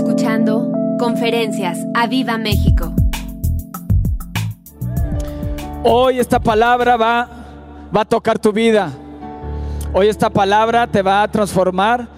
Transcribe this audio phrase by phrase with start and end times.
[0.00, 2.94] escuchando Conferencias a Viva México.
[5.84, 7.28] Hoy esta palabra va,
[7.94, 8.90] va a tocar tu vida.
[9.92, 12.08] Hoy esta palabra te va a transformar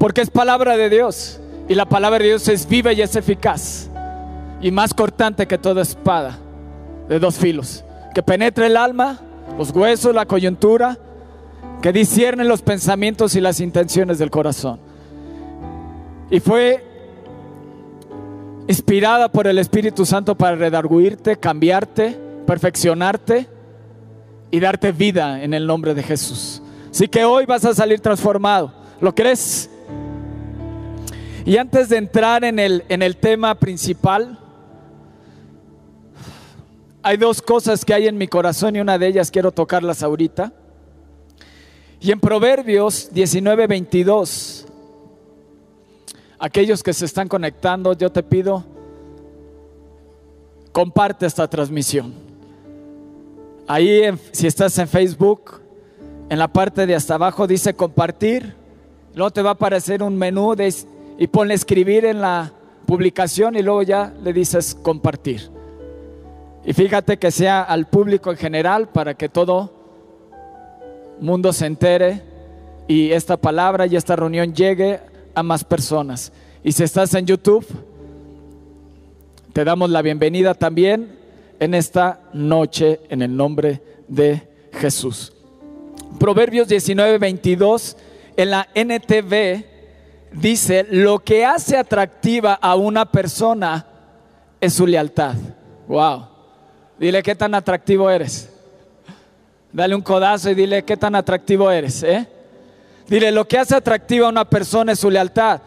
[0.00, 1.40] porque es palabra de Dios.
[1.68, 3.88] Y la palabra de Dios es viva y es eficaz.
[4.60, 6.36] Y más cortante que toda espada
[7.08, 7.84] de dos filos.
[8.16, 9.20] Que penetre el alma,
[9.56, 10.98] los huesos, la coyuntura.
[11.82, 14.80] Que discierne los pensamientos y las intenciones del corazón.
[16.30, 16.87] Y fue
[18.68, 23.48] inspirada por el Espíritu Santo para redarguirte, cambiarte, perfeccionarte
[24.50, 26.62] y darte vida en el nombre de Jesús.
[26.90, 28.72] Así que hoy vas a salir transformado.
[29.00, 29.70] ¿Lo crees?
[31.46, 34.38] Y antes de entrar en el, en el tema principal,
[37.02, 40.52] hay dos cosas que hay en mi corazón y una de ellas quiero tocarlas ahorita.
[42.00, 44.57] Y en Proverbios 19, 22
[46.38, 48.64] aquellos que se están conectando, yo te pido,
[50.72, 52.12] comparte esta transmisión.
[53.66, 55.60] Ahí, si estás en Facebook,
[56.28, 58.54] en la parte de hasta abajo dice compartir.
[59.14, 60.54] Luego te va a aparecer un menú
[61.18, 62.52] y ponle escribir en la
[62.86, 65.50] publicación y luego ya le dices compartir.
[66.64, 69.72] Y fíjate que sea al público en general para que todo
[71.20, 72.22] mundo se entere
[72.86, 75.00] y esta palabra y esta reunión llegue
[75.42, 76.32] más personas.
[76.62, 77.66] Y si estás en YouTube,
[79.52, 81.18] te damos la bienvenida también
[81.58, 85.32] en esta noche en el nombre de Jesús.
[86.18, 87.96] Proverbios 19, 22
[88.36, 89.64] en la NTV
[90.32, 93.86] dice, lo que hace atractiva a una persona
[94.60, 95.34] es su lealtad.
[95.86, 96.26] Wow.
[96.98, 98.50] Dile qué tan atractivo eres.
[99.72, 102.02] Dale un codazo y dile qué tan atractivo eres.
[102.02, 102.26] ¿eh?
[103.08, 105.62] Dile, lo que hace atractiva a una persona es su lealtad.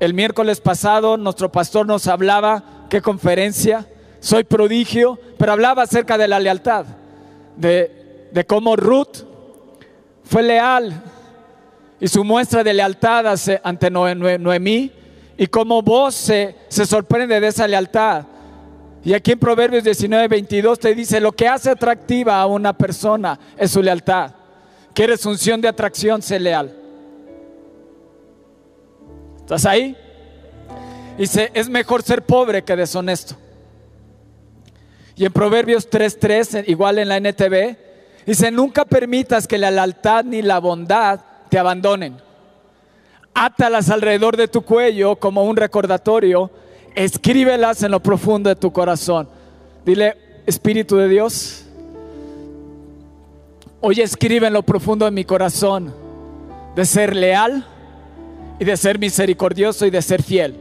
[0.00, 3.86] El miércoles pasado nuestro pastor nos hablaba, qué conferencia,
[4.20, 6.86] soy prodigio, pero hablaba acerca de la lealtad,
[7.56, 9.24] de, de cómo Ruth
[10.24, 11.02] fue leal
[12.00, 14.92] y su muestra de lealtad ante Noemí
[15.36, 18.24] y cómo vos se, se sorprende de esa lealtad.
[19.04, 23.38] Y aquí en Proverbios 19, 22 te dice, lo que hace atractiva a una persona
[23.56, 24.37] es su lealtad.
[24.94, 26.22] ¿Quieres unción de atracción?
[26.22, 26.74] Sé leal.
[29.40, 29.96] ¿Estás ahí?
[31.16, 33.36] Dice, es mejor ser pobre que deshonesto.
[35.16, 37.76] Y en Proverbios 3.3, igual en la NTV,
[38.24, 42.20] dice, nunca permitas que la lealtad ni la bondad te abandonen.
[43.34, 46.50] Átalas alrededor de tu cuello como un recordatorio,
[46.94, 49.28] escríbelas en lo profundo de tu corazón.
[49.84, 51.67] Dile, Espíritu de Dios,
[53.80, 55.94] hoy escribe en lo profundo de mi corazón
[56.74, 57.66] de ser leal
[58.58, 60.54] y de ser misericordioso y de ser fiel.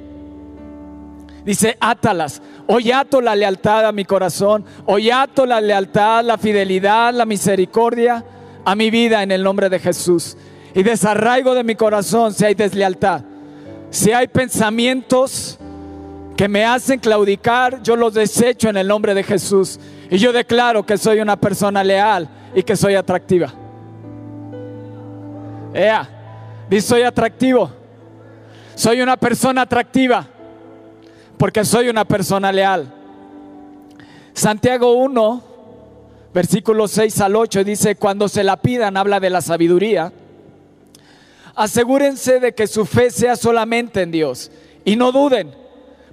[1.45, 2.41] Dice, átalas.
[2.67, 4.65] Hoy ato la lealtad a mi corazón.
[4.85, 8.23] Hoy ato la lealtad, la fidelidad, la misericordia
[8.65, 10.35] a mi vida en el nombre de Jesús.
[10.75, 13.21] Y desarraigo de mi corazón si hay deslealtad.
[13.89, 15.57] Si hay pensamientos
[16.35, 19.79] que me hacen claudicar, yo los desecho en el nombre de Jesús.
[20.09, 23.53] Y yo declaro que soy una persona leal y que soy atractiva.
[25.73, 26.09] Ea,
[26.69, 27.69] dice soy atractivo.
[28.75, 30.27] Soy una persona atractiva
[31.37, 32.93] porque soy una persona leal.
[34.33, 35.43] Santiago 1,
[36.33, 40.11] versículos 6 al 8 dice, cuando se la pidan, habla de la sabiduría.
[41.55, 44.51] Asegúrense de que su fe sea solamente en Dios
[44.85, 45.55] y no duden,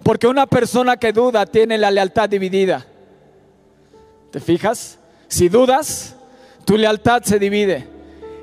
[0.02, 2.86] porque una persona que duda tiene la lealtad dividida.
[4.34, 4.98] ¿Te fijas?
[5.28, 6.16] Si dudas,
[6.64, 7.86] tu lealtad se divide.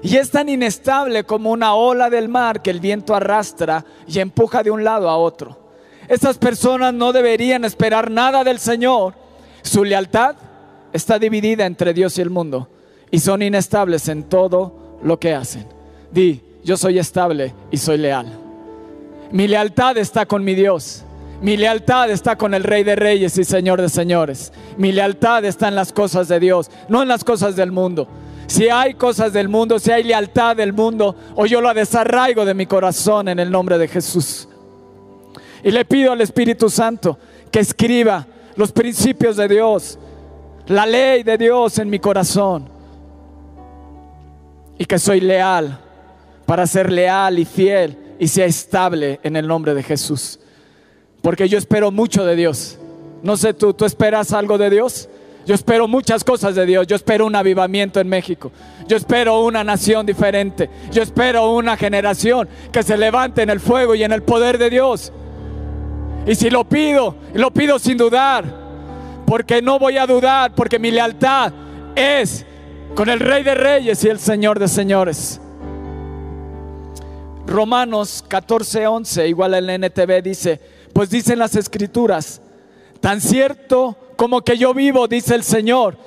[0.01, 4.63] Y es tan inestable como una ola del mar que el viento arrastra y empuja
[4.63, 5.59] de un lado a otro.
[6.07, 9.15] Estas personas no deberían esperar nada del Señor.
[9.63, 10.37] Su lealtad
[10.93, 12.69] está dividida entre Dios y el mundo
[13.11, 15.67] y son inestables en todo lo que hacen.
[16.09, 18.27] Di, yo soy estable y soy leal.
[19.33, 21.03] Mi lealtad está con mi Dios.
[21.41, 24.53] Mi lealtad está con el Rey de Reyes y Señor de Señores.
[24.77, 28.07] Mi lealtad está en las cosas de Dios, no en las cosas del mundo.
[28.45, 32.53] Si hay cosas del mundo, si hay lealtad del mundo, o yo la desarraigo de
[32.53, 34.47] mi corazón en el nombre de Jesús.
[35.63, 37.17] Y le pido al Espíritu Santo
[37.49, 39.97] que escriba los principios de Dios,
[40.67, 42.69] la ley de Dios en mi corazón.
[44.77, 45.79] Y que soy leal
[46.45, 50.40] para ser leal y fiel y sea estable en el nombre de Jesús.
[51.21, 52.77] Porque yo espero mucho de Dios.
[53.21, 55.07] No sé tú, ¿tú esperas algo de Dios?
[55.45, 56.87] Yo espero muchas cosas de Dios.
[56.87, 58.51] Yo espero un avivamiento en México.
[58.87, 60.69] Yo espero una nación diferente.
[60.91, 64.69] Yo espero una generación que se levante en el fuego y en el poder de
[64.69, 65.11] Dios.
[66.25, 68.43] Y si lo pido, lo pido sin dudar.
[69.25, 71.53] Porque no voy a dudar, porque mi lealtad
[71.95, 72.45] es
[72.95, 75.39] con el Rey de Reyes y el Señor de Señores.
[77.47, 80.61] Romanos 14:11, igual el NTV dice,
[80.93, 82.41] pues dicen las escrituras,
[82.99, 85.97] tan cierto como que yo vivo, dice el Señor,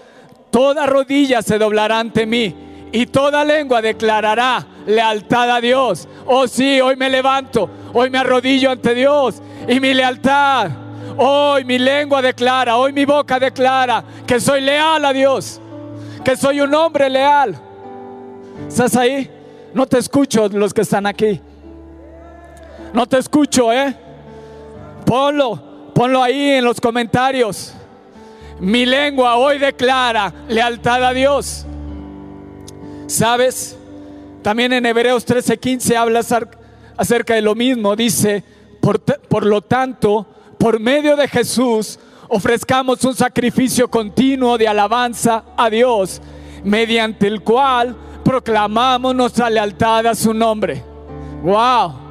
[0.50, 2.54] toda rodilla se doblará ante mí
[2.92, 6.06] y toda lengua declarará lealtad a Dios.
[6.26, 10.70] Oh sí, hoy me levanto, hoy me arrodillo ante Dios y mi lealtad,
[11.16, 15.60] hoy mi lengua declara, hoy mi boca declara que soy leal a Dios,
[16.24, 17.56] que soy un hombre leal.
[18.68, 19.30] ¿Estás ahí?
[19.72, 21.40] No te escucho los que están aquí.
[22.92, 24.03] No te escucho, ¿eh?
[25.14, 27.72] Ponlo, ponlo ahí en los comentarios.
[28.58, 31.64] Mi lengua hoy declara lealtad a Dios.
[33.06, 33.78] ¿Sabes?
[34.42, 36.20] También en Hebreos 13:15 habla
[36.96, 37.94] acerca de lo mismo.
[37.94, 38.42] Dice,
[38.80, 40.26] por, por lo tanto,
[40.58, 41.96] por medio de Jesús,
[42.28, 46.20] ofrezcamos un sacrificio continuo de alabanza a Dios,
[46.64, 47.94] mediante el cual
[48.24, 50.82] proclamamos nuestra lealtad a su nombre.
[51.44, 52.03] Wow.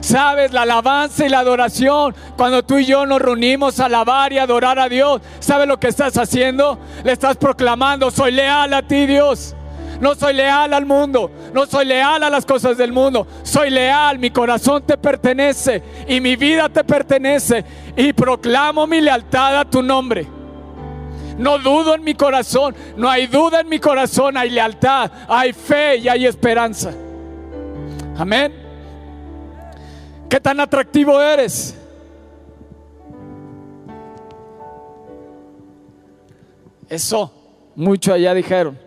[0.00, 4.38] Sabes, la alabanza y la adoración, cuando tú y yo nos reunimos a alabar y
[4.38, 6.78] adorar a Dios, ¿sabes lo que estás haciendo?
[7.04, 9.54] Le estás proclamando, soy leal a ti Dios.
[10.00, 14.18] No soy leal al mundo, no soy leal a las cosas del mundo, soy leal,
[14.18, 17.62] mi corazón te pertenece y mi vida te pertenece
[17.94, 20.26] y proclamo mi lealtad a tu nombre.
[21.36, 25.98] No dudo en mi corazón, no hay duda en mi corazón, hay lealtad, hay fe
[25.98, 26.92] y hay esperanza.
[28.16, 28.69] Amén.
[30.30, 31.76] ¿Qué tan atractivo eres?
[36.88, 37.32] Eso,
[37.74, 38.78] mucho allá dijeron.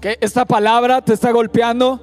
[0.00, 2.00] Que esta palabra te está golpeando.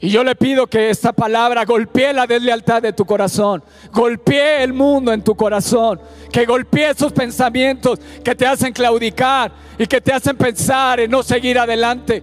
[0.00, 3.62] Y yo le pido que esta palabra golpee la deslealtad de tu corazón,
[3.92, 6.00] golpee el mundo en tu corazón,
[6.32, 11.22] que golpee esos pensamientos que te hacen claudicar y que te hacen pensar en no
[11.22, 12.22] seguir adelante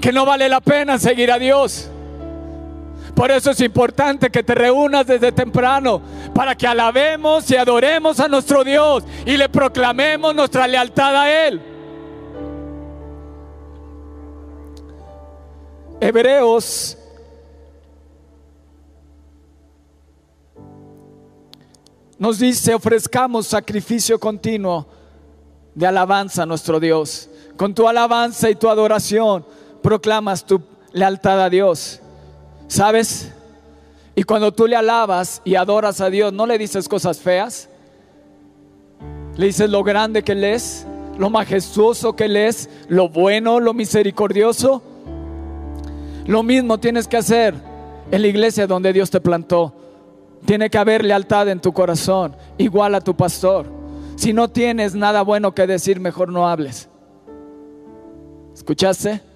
[0.00, 1.90] que no vale la pena seguir a Dios.
[3.14, 6.00] Por eso es importante que te reúnas desde temprano
[6.34, 11.60] para que alabemos y adoremos a nuestro Dios y le proclamemos nuestra lealtad a Él.
[16.00, 16.96] Hebreos
[22.18, 24.86] nos dice, ofrezcamos sacrificio continuo
[25.74, 27.28] de alabanza a nuestro Dios.
[27.56, 29.44] Con tu alabanza y tu adoración
[29.82, 30.60] proclamas tu
[30.92, 32.00] lealtad a Dios.
[32.66, 33.32] ¿Sabes?
[34.14, 37.68] Y cuando tú le alabas y adoras a Dios, no le dices cosas feas.
[39.36, 40.86] Le dices lo grande que Él es,
[41.16, 44.82] lo majestuoso que Él es, lo bueno, lo misericordioso.
[46.26, 47.54] Lo mismo tienes que hacer
[48.10, 49.72] en la iglesia donde Dios te plantó.
[50.44, 53.66] Tiene que haber lealtad en tu corazón, igual a tu pastor.
[54.16, 56.88] Si no tienes nada bueno que decir, mejor no hables.
[58.52, 59.27] ¿Escuchaste?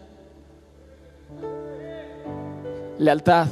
[2.99, 3.47] Lealtad.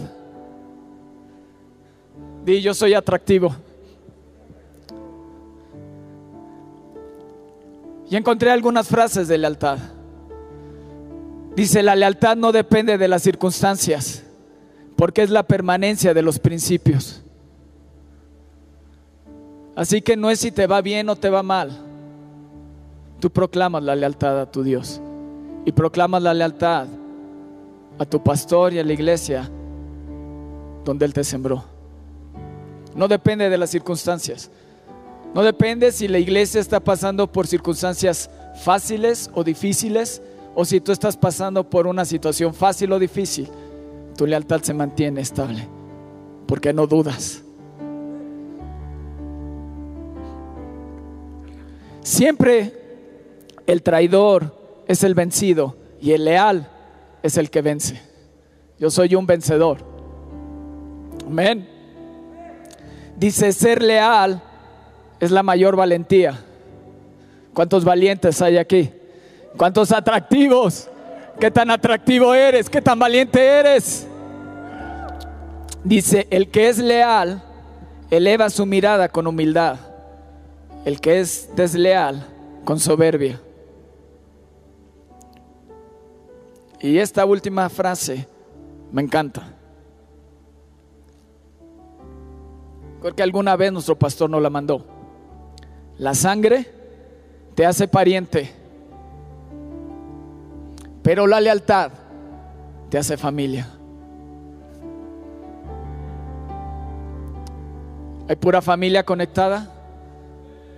[2.44, 3.54] Di, yo soy atractivo.
[8.10, 9.78] Y encontré algunas frases de lealtad.
[11.54, 14.22] Dice, la lealtad no depende de las circunstancias,
[14.96, 17.22] porque es la permanencia de los principios.
[19.76, 21.70] Así que no es si te va bien o te va mal.
[23.20, 25.00] Tú proclamas la lealtad a tu Dios
[25.64, 26.86] y proclamas la lealtad
[28.00, 29.46] a tu pastor y a la iglesia
[30.86, 31.62] donde Él te sembró.
[32.96, 34.50] No depende de las circunstancias.
[35.34, 38.30] No depende si la iglesia está pasando por circunstancias
[38.64, 40.22] fáciles o difíciles
[40.54, 43.50] o si tú estás pasando por una situación fácil o difícil.
[44.16, 45.68] Tu lealtad se mantiene estable
[46.46, 47.42] porque no dudas.
[52.00, 52.72] Siempre
[53.66, 54.56] el traidor
[54.88, 56.66] es el vencido y el leal
[57.22, 58.00] es el que vence.
[58.78, 59.78] Yo soy un vencedor.
[61.26, 61.68] Amén.
[63.16, 64.42] Dice, ser leal
[65.20, 66.38] es la mayor valentía.
[67.52, 68.90] ¿Cuántos valientes hay aquí?
[69.56, 70.88] ¿Cuántos atractivos?
[71.38, 72.70] ¿Qué tan atractivo eres?
[72.70, 74.06] ¿Qué tan valiente eres?
[75.84, 77.42] Dice, el que es leal
[78.10, 79.76] eleva su mirada con humildad.
[80.84, 82.26] El que es desleal
[82.64, 83.40] con soberbia.
[86.80, 88.26] Y esta última frase
[88.90, 89.42] me encanta.
[93.00, 94.84] Creo que alguna vez nuestro pastor nos la mandó.
[95.98, 96.66] La sangre
[97.54, 98.50] te hace pariente,
[101.02, 101.92] pero la lealtad
[102.88, 103.68] te hace familia.
[108.28, 109.68] ¿Hay pura familia conectada?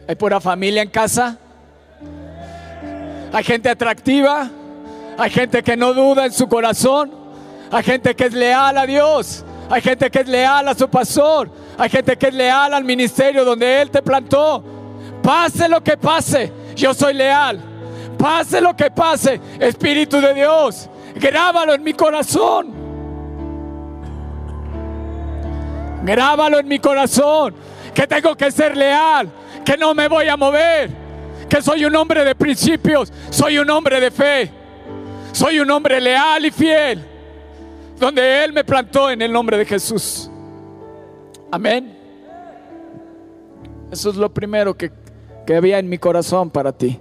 [0.08, 1.38] ¿Hay pura familia en casa?
[3.32, 4.50] ¿Hay gente atractiva?
[5.18, 7.12] ¿Hay gente que no duda en su corazón?
[7.70, 9.44] ¿Hay gente que es leal a Dios?
[9.70, 11.50] ¿Hay gente que es leal a su pastor?
[11.78, 14.62] ¿Hay gente que es leal al ministerio donde Él te plantó?
[15.22, 17.60] Pase lo que pase, yo soy leal.
[18.18, 22.72] Pase lo que pase, Espíritu de Dios, grábalo en mi corazón.
[26.04, 27.54] Grábalo en mi corazón,
[27.94, 29.28] que tengo que ser leal,
[29.64, 30.90] que no me voy a mover,
[31.48, 34.50] que soy un hombre de principios, soy un hombre de fe,
[35.32, 37.04] soy un hombre leal y fiel,
[37.98, 40.30] donde Él me plantó en el nombre de Jesús.
[41.50, 41.98] Amén.
[43.90, 44.90] Eso es lo primero que,
[45.46, 46.98] que había en mi corazón para ti.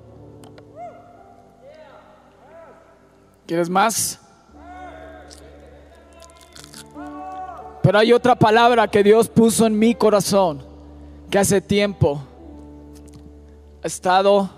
[3.45, 4.19] ¿Quieres más?
[7.81, 10.63] Pero hay otra palabra que Dios puso en mi corazón,
[11.29, 12.21] que hace tiempo
[13.83, 14.49] ha estado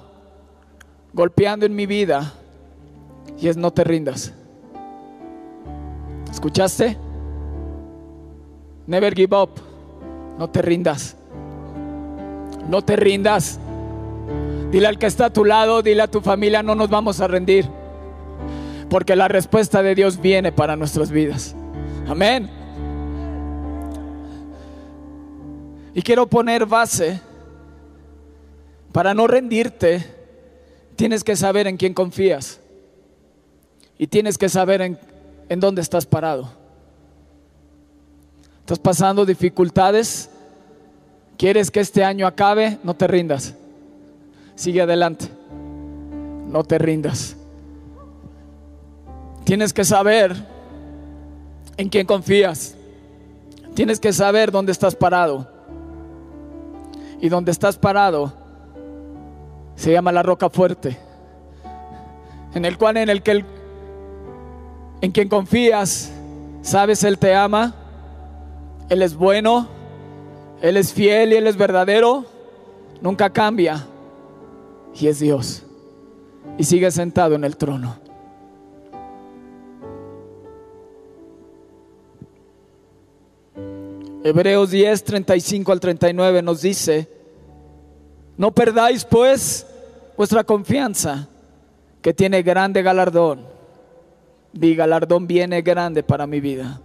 [1.14, 2.34] golpeando en mi vida,
[3.44, 4.32] y es no te rindas.
[6.32, 6.98] ¿Escuchaste?
[8.88, 9.50] Never give up.
[10.40, 11.18] No te rindas.
[12.70, 13.60] No te rindas.
[14.72, 17.28] Dile al que está a tu lado, dile a tu familia, no nos vamos a
[17.28, 17.68] rendir.
[18.90, 21.54] Porque la respuesta de Dios viene para nuestras vidas.
[22.08, 22.50] Amén.
[25.94, 27.20] Y quiero poner base.
[28.94, 30.02] Para no rendirte,
[30.96, 32.63] tienes que saber en quién confías.
[34.04, 36.52] Y tienes que saber en, dónde estás parado.
[38.60, 40.30] ¿Estás pasando dificultades?
[41.38, 42.80] ¿Quieres que este año acabe?
[42.84, 43.56] No te rindas.
[44.56, 45.30] Sigue adelante.
[46.50, 47.38] No te rindas.
[49.46, 50.36] Tienes que saber
[51.78, 52.76] en quién confías.
[53.74, 55.50] Tienes que saber dónde estás parado.
[57.22, 58.34] Y donde estás parado
[59.78, 60.98] se llama la roca fuerte.
[62.54, 63.46] En el cual en el que el,
[65.04, 66.14] en quien confías,
[66.62, 67.76] sabes él te ama,
[68.88, 69.68] él es bueno,
[70.62, 72.24] él es fiel y él es verdadero,
[73.02, 73.86] nunca cambia
[74.98, 75.64] y es Dios.
[76.58, 77.98] Y sigue sentado en el trono.
[84.24, 87.10] Hebreos 10, 35 al 39 nos dice,
[88.38, 89.68] no perdáis pues
[90.16, 91.28] vuestra confianza,
[92.02, 93.53] que tiene grande galardón.
[94.54, 96.80] Di galardón viene grande para mi vida.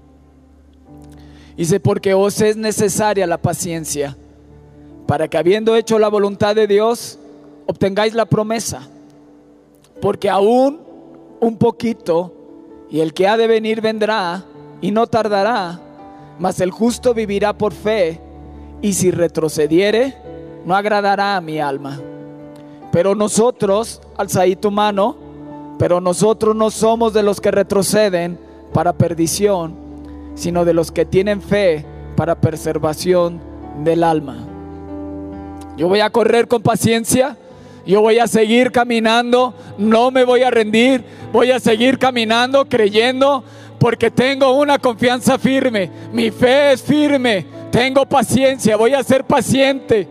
[1.56, 4.16] Dice, porque os es necesaria la paciencia,
[5.06, 7.18] para que habiendo hecho la voluntad de Dios,
[7.66, 8.88] obtengáis la promesa.
[10.00, 10.80] Porque aún
[11.40, 12.32] un poquito,
[12.90, 14.44] y el que ha de venir vendrá,
[14.80, 15.80] y no tardará,
[16.38, 18.20] mas el justo vivirá por fe,
[18.80, 20.16] y si retrocediere,
[20.64, 22.00] no agradará a mi alma.
[22.92, 25.16] Pero nosotros, alzaí tu mano,
[25.78, 28.38] pero nosotros no somos de los que retroceden
[28.72, 29.76] para perdición,
[30.34, 31.84] sino de los que tienen fe
[32.16, 33.40] para preservación
[33.84, 34.36] del alma.
[35.76, 37.36] Yo voy a correr con paciencia,
[37.86, 43.44] yo voy a seguir caminando, no me voy a rendir, voy a seguir caminando creyendo
[43.78, 50.08] porque tengo una confianza firme, mi fe es firme, tengo paciencia, voy a ser paciente,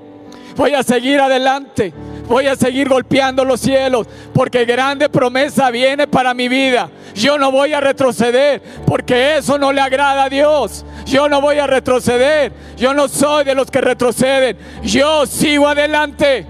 [0.56, 1.94] voy a seguir adelante,
[2.28, 6.90] voy a seguir golpeando los cielos, porque grande promesa viene para mi vida.
[7.16, 10.86] Yo no voy a retroceder, porque eso no le agrada a Dios.
[11.06, 16.46] Yo no voy a retroceder, yo no soy de los que retroceden, yo sigo adelante.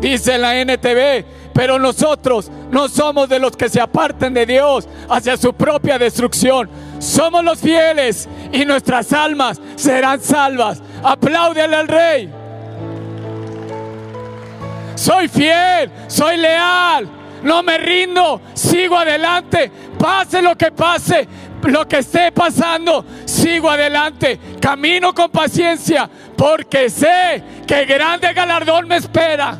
[0.00, 5.36] Dice la NTV, pero nosotros no somos de los que se aparten de Dios hacia
[5.36, 6.70] su propia destrucción.
[7.00, 10.80] Somos los fieles y nuestras almas serán salvas.
[11.02, 12.39] Apláudele al rey.
[15.00, 17.08] Soy fiel, soy leal,
[17.42, 21.26] no me rindo, sigo adelante, pase lo que pase,
[21.62, 28.96] lo que esté pasando, sigo adelante, camino con paciencia, porque sé que grande galardón me
[28.96, 29.56] espera.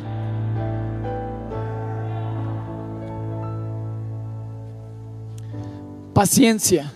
[6.13, 6.91] Paciencia.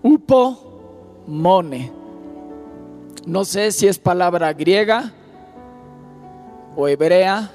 [0.00, 1.90] Upo mone.
[3.26, 5.14] No sé si es palabra griega
[6.76, 7.50] o hebrea,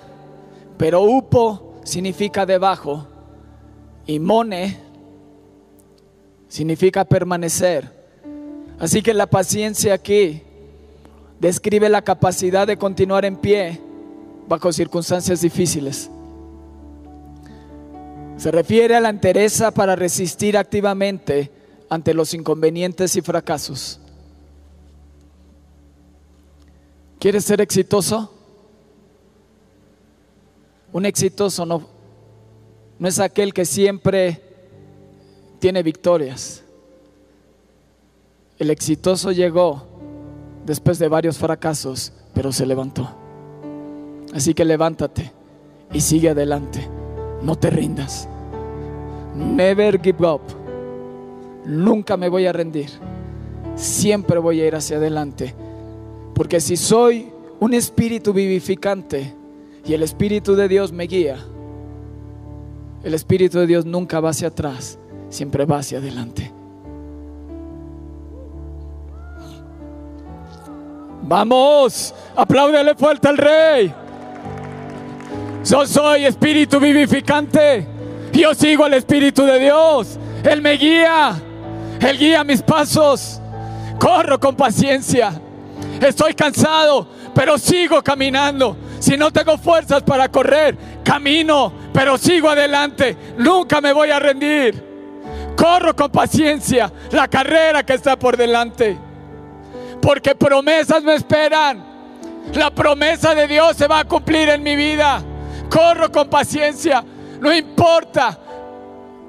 [0.78, 3.08] pero upo significa debajo
[4.06, 4.80] y mone
[6.48, 7.92] significa permanecer.
[8.80, 10.42] Así que la paciencia aquí
[11.40, 13.82] describe la capacidad de continuar en pie
[14.48, 16.10] bajo circunstancias difíciles.
[18.38, 21.52] Se refiere a la entereza para resistir activamente
[21.90, 24.00] ante los inconvenientes y fracasos.
[27.20, 28.35] ¿Quieres ser exitoso?
[30.96, 31.82] Un exitoso no,
[33.00, 34.42] no es aquel que siempre
[35.60, 36.64] tiene victorias.
[38.58, 39.88] El exitoso llegó
[40.66, 43.10] después de varios fracasos, pero se levantó.
[44.34, 45.34] Así que levántate
[45.92, 46.90] y sigue adelante.
[47.42, 48.30] No te rindas.
[49.36, 50.44] Never give up.
[51.66, 52.90] Nunca me voy a rendir.
[53.76, 55.54] Siempre voy a ir hacia adelante.
[56.34, 59.35] Porque si soy un espíritu vivificante
[59.86, 61.38] y el Espíritu de Dios me guía,
[63.04, 64.98] el Espíritu de Dios nunca va hacia atrás,
[65.30, 66.52] siempre va hacia adelante.
[71.28, 73.94] Vamos, apláudele fuerte al Rey.
[75.64, 77.88] Yo soy espíritu vivificante.
[78.32, 80.20] Yo sigo al Espíritu de Dios.
[80.44, 81.42] Él me guía.
[82.00, 83.42] Él guía mis pasos.
[84.00, 85.42] Corro con paciencia.
[86.00, 88.78] Estoy cansado, pero sigo caminando.
[89.06, 93.16] Si no tengo fuerzas para correr, camino, pero sigo adelante.
[93.38, 94.84] Nunca me voy a rendir.
[95.56, 98.98] Corro con paciencia la carrera que está por delante.
[100.02, 101.86] Porque promesas me esperan.
[102.56, 105.22] La promesa de Dios se va a cumplir en mi vida.
[105.70, 107.06] Corro con paciencia.
[107.40, 108.40] No importa.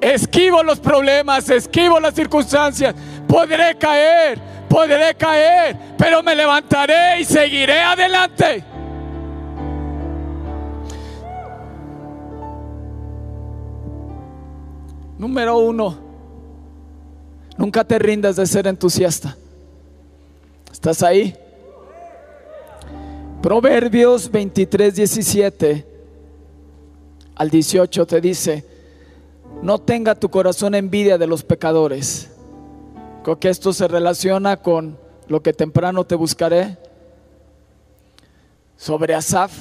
[0.00, 2.94] Esquivo los problemas, esquivo las circunstancias.
[3.28, 4.38] Podré caer,
[4.70, 8.75] podré caer, pero me levantaré y seguiré adelante.
[15.18, 15.96] Número uno,
[17.56, 19.36] nunca te rindas de ser entusiasta.
[20.70, 21.34] ¿Estás ahí?
[23.42, 25.86] Proverbios 23, 17
[27.36, 28.64] al 18 te dice,
[29.62, 32.30] no tenga tu corazón envidia de los pecadores.
[33.22, 36.76] Creo que esto se relaciona con lo que temprano te buscaré
[38.76, 39.52] sobre Asaf,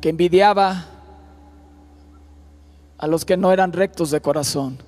[0.00, 0.86] que envidiaba
[3.02, 4.78] a los que no eran rectos de corazón,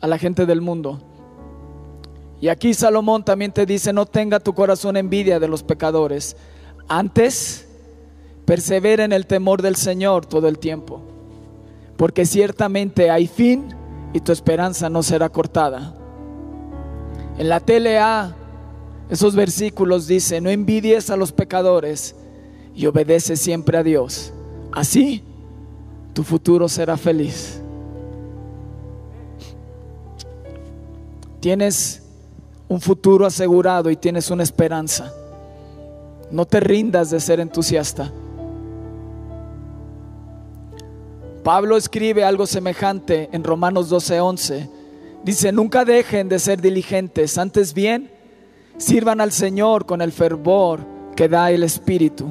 [0.00, 1.00] a la gente del mundo.
[2.40, 6.36] Y aquí Salomón también te dice, no tenga tu corazón envidia de los pecadores.
[6.86, 7.66] Antes,
[8.44, 11.02] persevera en el temor del Señor todo el tiempo,
[11.96, 13.74] porque ciertamente hay fin
[14.12, 15.96] y tu esperanza no será cortada.
[17.38, 18.36] En la TLA,
[19.10, 22.14] esos versículos dicen, no envidies a los pecadores
[22.72, 24.32] y obedece siempre a Dios.
[24.70, 25.24] Así,
[26.12, 27.63] tu futuro será feliz.
[31.44, 32.02] Tienes
[32.68, 35.12] un futuro asegurado y tienes una esperanza.
[36.30, 38.10] No te rindas de ser entusiasta.
[41.42, 44.70] Pablo escribe algo semejante en Romanos 12:11.
[45.22, 48.10] Dice, nunca dejen de ser diligentes, antes bien,
[48.78, 50.80] sirvan al Señor con el fervor
[51.14, 52.24] que da el Espíritu.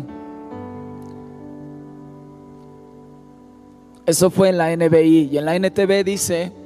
[4.07, 6.62] Eso fue en la NBI y en la NTV dice,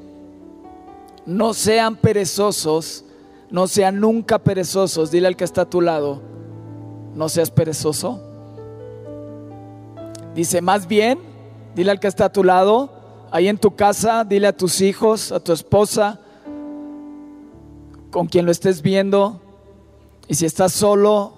[1.27, 3.03] no sean perezosos,
[3.51, 5.11] no sean nunca perezosos.
[5.11, 6.21] Dile al que está a tu lado,
[7.13, 8.23] no seas perezoso.
[10.33, 11.19] Dice, más bien,
[11.75, 12.89] dile al que está a tu lado,
[13.29, 16.21] ahí en tu casa, dile a tus hijos, a tu esposa,
[18.09, 19.41] con quien lo estés viendo.
[20.29, 21.33] Y si estás solo,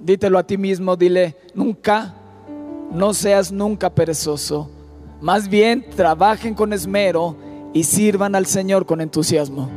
[0.00, 2.14] dítelo a ti mismo, dile, nunca,
[2.90, 4.70] no seas nunca perezoso.
[5.20, 7.36] Más bien, trabajen con esmero
[7.72, 9.68] y sirvan al Señor con entusiasmo.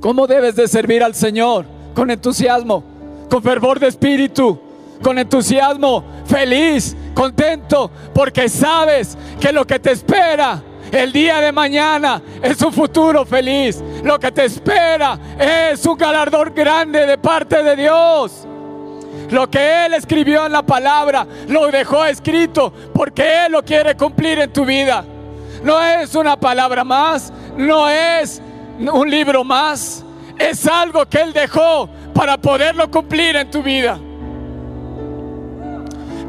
[0.00, 1.66] ¿Cómo debes de servir al Señor?
[1.94, 2.82] Con entusiasmo,
[3.28, 4.58] con fervor de espíritu,
[5.02, 12.22] con entusiasmo, feliz, contento, porque sabes que lo que te espera el día de mañana
[12.42, 13.82] es un futuro feliz.
[14.02, 18.46] Lo que te espera es un galardón grande de parte de Dios.
[19.30, 24.40] Lo que Él escribió en la palabra lo dejó escrito porque Él lo quiere cumplir
[24.40, 25.04] en tu vida.
[25.62, 28.40] No es una palabra más, no es
[28.78, 30.04] un libro más,
[30.38, 33.98] es algo que Él dejó para poderlo cumplir en tu vida.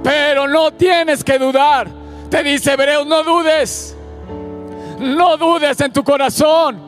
[0.03, 1.87] Pero no tienes que dudar.
[2.29, 3.95] Te dice Hebreos, no dudes.
[4.99, 6.79] No dudes en tu corazón.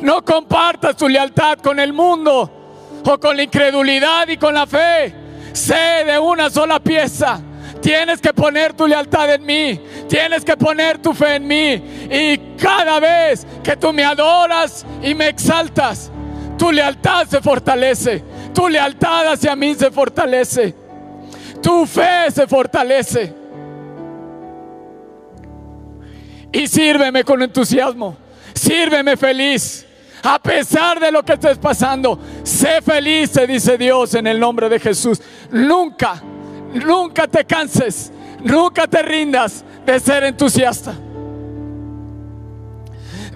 [0.00, 2.50] No compartas tu lealtad con el mundo
[3.04, 5.14] o con la incredulidad y con la fe.
[5.52, 7.40] Sé de una sola pieza.
[7.84, 9.78] Tienes que poner tu lealtad en mí.
[10.08, 11.72] Tienes que poner tu fe en mí.
[12.10, 16.10] Y cada vez que tú me adoras y me exaltas,
[16.56, 18.24] tu lealtad se fortalece.
[18.54, 20.74] Tu lealtad hacia mí se fortalece.
[21.60, 23.34] Tu fe se fortalece.
[26.52, 28.16] Y sírveme con entusiasmo.
[28.54, 29.84] Sírveme feliz.
[30.22, 34.70] A pesar de lo que estés pasando, sé feliz, te dice Dios en el nombre
[34.70, 35.20] de Jesús.
[35.50, 36.22] Nunca,
[36.74, 40.94] nunca te canses, nunca te rindas de ser entusiasta.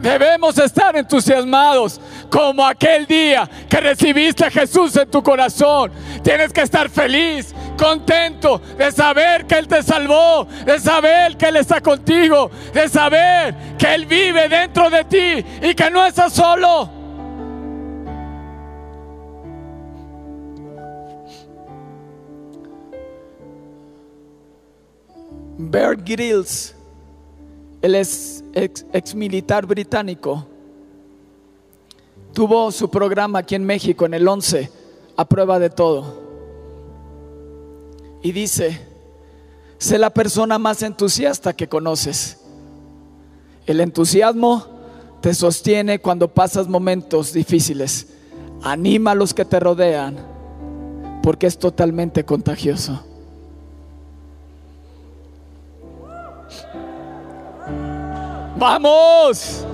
[0.01, 5.91] Debemos estar entusiasmados como aquel día que recibiste a Jesús en tu corazón.
[6.23, 11.57] Tienes que estar feliz, contento de saber que Él te salvó, de saber que Él
[11.57, 16.98] está contigo, de saber que Él vive dentro de ti y que no estás solo.
[25.59, 26.73] Bear Grylls,
[27.83, 30.47] él es ex, ex militar británico,
[32.33, 34.71] tuvo su programa aquí en México en el 11,
[35.17, 36.29] a prueba de todo.
[38.23, 38.81] Y dice,
[39.79, 42.39] sé la persona más entusiasta que conoces.
[43.67, 44.65] El entusiasmo
[45.21, 48.07] te sostiene cuando pasas momentos difíciles.
[48.63, 50.17] Anima a los que te rodean
[51.23, 53.05] porque es totalmente contagioso.
[58.59, 59.65] Vamos,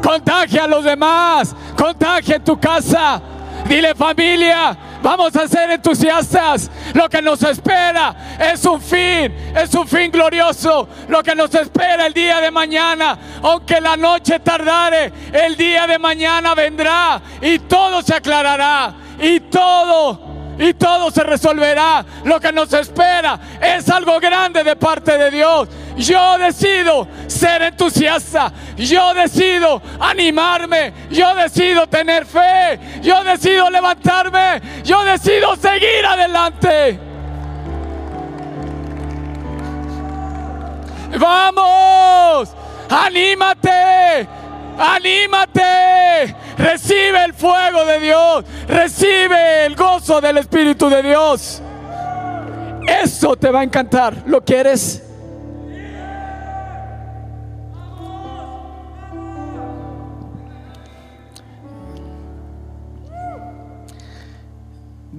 [0.00, 3.20] contagia a los demás, contagia en tu casa.
[3.66, 6.70] Dile familia, vamos a ser entusiastas.
[6.94, 10.88] Lo que nos espera es un fin, es un fin glorioso.
[11.08, 15.98] Lo que nos espera el día de mañana, aunque la noche tardare, el día de
[15.98, 22.04] mañana vendrá y todo se aclarará y todo y todo se resolverá.
[22.24, 25.68] Lo que nos espera es algo grande de parte de Dios.
[25.96, 28.52] Yo decido ser entusiasta.
[28.76, 30.92] Yo decido animarme.
[31.10, 32.78] Yo decido tener fe.
[33.02, 34.60] Yo decido levantarme.
[34.84, 36.98] Yo decido seguir adelante.
[41.18, 42.54] Vamos.
[42.88, 44.28] Anímate.
[44.78, 46.34] Anímate.
[46.56, 48.44] Recibe el fuego de Dios.
[48.66, 51.62] Recibe el gozo del Espíritu de Dios.
[52.86, 54.14] Eso te va a encantar.
[54.26, 55.09] ¿Lo quieres?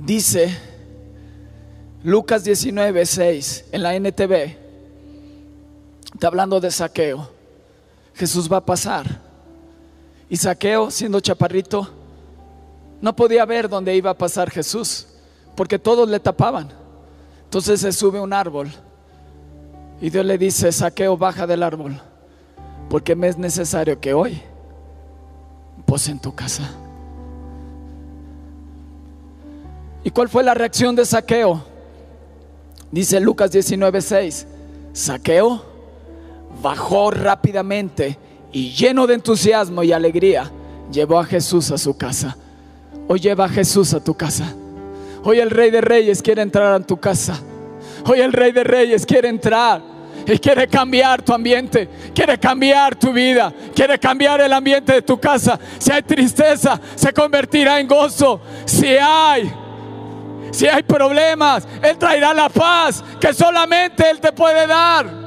[0.05, 0.57] Dice
[2.03, 4.57] Lucas 19, 6 en la NTV.
[6.13, 7.29] Está hablando de saqueo.
[8.15, 9.05] Jesús va a pasar.
[10.27, 11.87] Y saqueo, siendo chaparrito,
[12.99, 15.05] no podía ver dónde iba a pasar Jesús,
[15.55, 16.69] porque todos le tapaban.
[17.43, 18.71] Entonces se sube un árbol.
[20.01, 22.01] Y Dios le dice, saqueo, baja del árbol,
[22.89, 24.41] porque me es necesario que hoy
[25.85, 26.71] pose en tu casa.
[30.03, 31.63] ¿Y cuál fue la reacción de Saqueo?
[32.91, 34.47] Dice Lucas 19:6.
[34.93, 35.63] Saqueo
[36.61, 38.17] bajó rápidamente
[38.51, 40.51] y lleno de entusiasmo y alegría
[40.91, 42.35] llevó a Jesús a su casa.
[43.07, 44.53] Hoy lleva a Jesús a tu casa.
[45.23, 47.39] Hoy el Rey de Reyes quiere entrar a tu casa.
[48.09, 49.81] Hoy el Rey de Reyes quiere entrar
[50.25, 55.19] y quiere cambiar tu ambiente, quiere cambiar tu vida, quiere cambiar el ambiente de tu
[55.19, 55.59] casa.
[55.77, 58.41] Si hay tristeza, se convertirá en gozo.
[58.65, 59.51] Si hay
[60.51, 65.21] si hay problemas, Él traerá la paz que solamente Él te puede dar.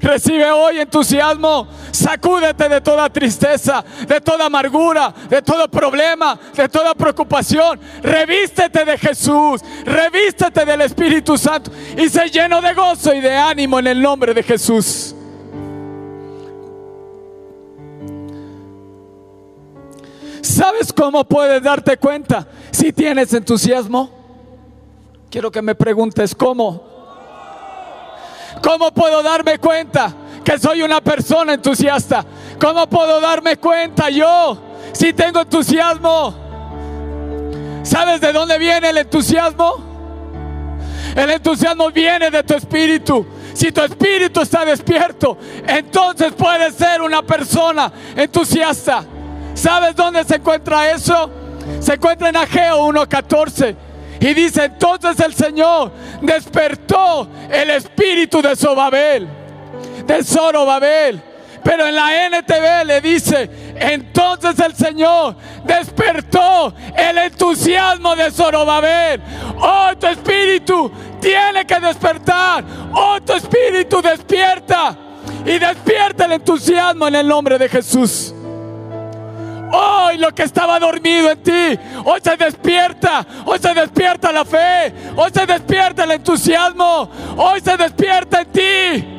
[0.00, 1.66] Recibe hoy entusiasmo.
[1.90, 7.80] Sacúdete de toda tristeza, de toda amargura, de todo problema, de toda preocupación.
[8.02, 13.78] Revístete de Jesús, revístete del Espíritu Santo y sé lleno de gozo y de ánimo
[13.78, 15.15] en el nombre de Jesús.
[20.46, 24.10] ¿Sabes cómo puedes darte cuenta si tienes entusiasmo?
[25.28, 26.84] Quiero que me preguntes cómo.
[28.62, 32.24] ¿Cómo puedo darme cuenta que soy una persona entusiasta?
[32.60, 34.56] ¿Cómo puedo darme cuenta yo
[34.92, 36.32] si tengo entusiasmo?
[37.82, 39.74] ¿Sabes de dónde viene el entusiasmo?
[41.16, 43.26] El entusiasmo viene de tu espíritu.
[43.52, 49.04] Si tu espíritu está despierto, entonces puedes ser una persona entusiasta.
[49.56, 51.30] ¿Sabes dónde se encuentra eso?
[51.80, 53.74] Se encuentra en Ageo 1.14.
[54.20, 59.26] Y dice, entonces el Señor despertó el espíritu de Sobabel,
[60.06, 61.22] de Zorobabel.
[61.64, 69.20] Pero en la NTV le dice, entonces el Señor despertó el entusiasmo de Zorobabel.
[69.58, 72.62] Oh, tu espíritu tiene que despertar.
[72.92, 74.96] Oh, tu espíritu despierta.
[75.44, 78.35] Y despierta el entusiasmo en el nombre de Jesús.
[79.72, 84.94] Hoy lo que estaba dormido en ti, hoy se despierta, hoy se despierta la fe,
[85.16, 89.12] hoy se despierta el entusiasmo, hoy se despierta en ti.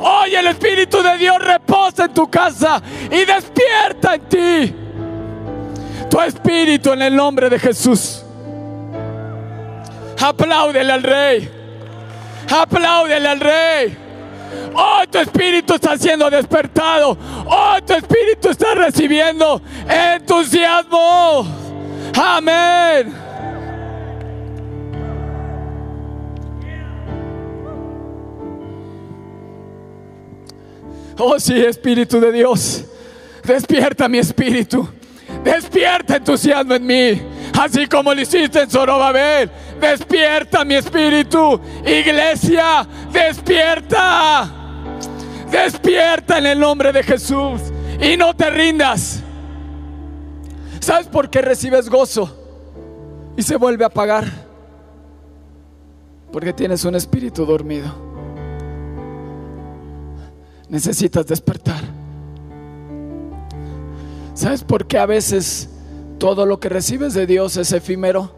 [0.00, 4.74] Hoy el Espíritu de Dios reposa en tu casa y despierta en ti
[6.12, 8.22] tu espíritu en el nombre de Jesús.
[10.20, 11.50] Apláudele al Rey.
[12.50, 13.96] Apláudele al Rey.
[14.74, 17.16] Hoy tu espíritu está siendo despertado.
[17.46, 21.46] Hoy tu espíritu está recibiendo entusiasmo.
[22.14, 23.22] Amén.
[31.18, 32.84] Oh sí, Espíritu de Dios.
[33.44, 34.88] Despierta mi espíritu.
[35.44, 37.22] Despierta entusiasmo en mí.
[37.60, 39.50] Así como lo hiciste en Zorobabel.
[39.80, 41.60] Despierta mi espíritu.
[41.84, 44.61] Iglesia, despierta.
[45.52, 47.60] Despierta en el nombre de Jesús.
[48.00, 49.22] Y no te rindas.
[50.80, 52.38] ¿Sabes por qué recibes gozo?
[53.36, 54.24] Y se vuelve a apagar.
[56.32, 57.92] Porque tienes un espíritu dormido.
[60.68, 61.82] Necesitas despertar.
[64.34, 65.68] ¿Sabes por qué a veces
[66.18, 68.34] todo lo que recibes de Dios es efímero?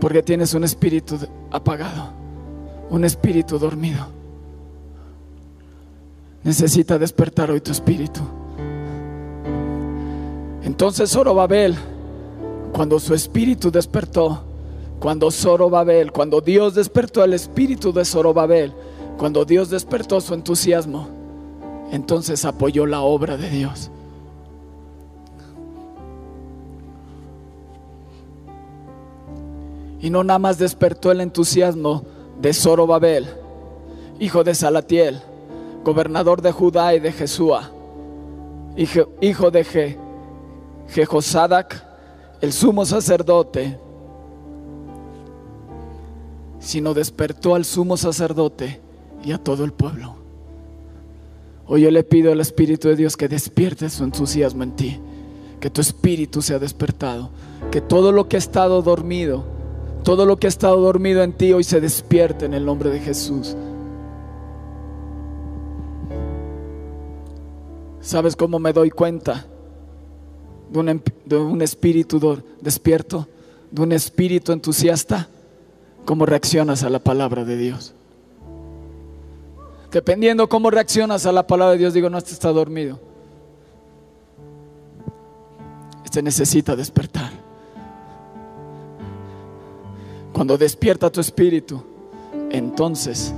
[0.00, 1.18] Porque tienes un espíritu
[1.50, 2.12] apagado,
[2.90, 4.15] un espíritu dormido.
[6.46, 8.20] Necesita despertar hoy tu espíritu.
[10.62, 11.74] Entonces Zorobabel,
[12.72, 14.44] cuando su espíritu despertó,
[15.00, 18.72] cuando Zorobabel, cuando Dios despertó el espíritu de Zorobabel,
[19.18, 21.08] cuando Dios despertó su entusiasmo,
[21.90, 23.90] entonces apoyó la obra de Dios.
[30.00, 32.04] Y no nada más despertó el entusiasmo
[32.40, 33.26] de Zorobabel,
[34.20, 35.20] hijo de Salatiel,
[35.86, 37.70] gobernador de Judá y de Jesúa,
[38.76, 39.96] hijo de Je,
[42.40, 43.78] el sumo sacerdote,
[46.58, 48.80] sino despertó al sumo sacerdote
[49.22, 50.16] y a todo el pueblo.
[51.68, 55.00] Hoy yo le pido al Espíritu de Dios que despierte su entusiasmo en ti,
[55.60, 57.30] que tu espíritu sea despertado,
[57.70, 59.44] que todo lo que ha estado dormido,
[60.02, 62.98] todo lo que ha estado dormido en ti hoy se despierte en el nombre de
[62.98, 63.56] Jesús.
[68.06, 69.46] ¿Sabes cómo me doy cuenta
[70.70, 73.26] de un, de un espíritu despierto,
[73.72, 75.28] de un espíritu entusiasta?
[76.04, 77.94] ¿Cómo reaccionas a la palabra de Dios?
[79.90, 83.00] Dependiendo cómo reaccionas a la palabra de Dios, digo, no, este está dormido.
[86.04, 87.32] Este necesita despertar.
[90.32, 91.82] Cuando despierta tu espíritu,
[92.52, 93.34] entonces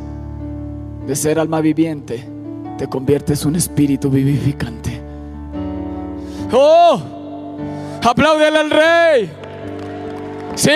[1.06, 2.36] de ser alma viviente,
[2.78, 5.02] te conviertes en un espíritu vivificante.
[6.52, 7.02] ¡Oh!
[8.02, 9.30] ¡Apláudele al rey!
[10.54, 10.70] ¡Sí!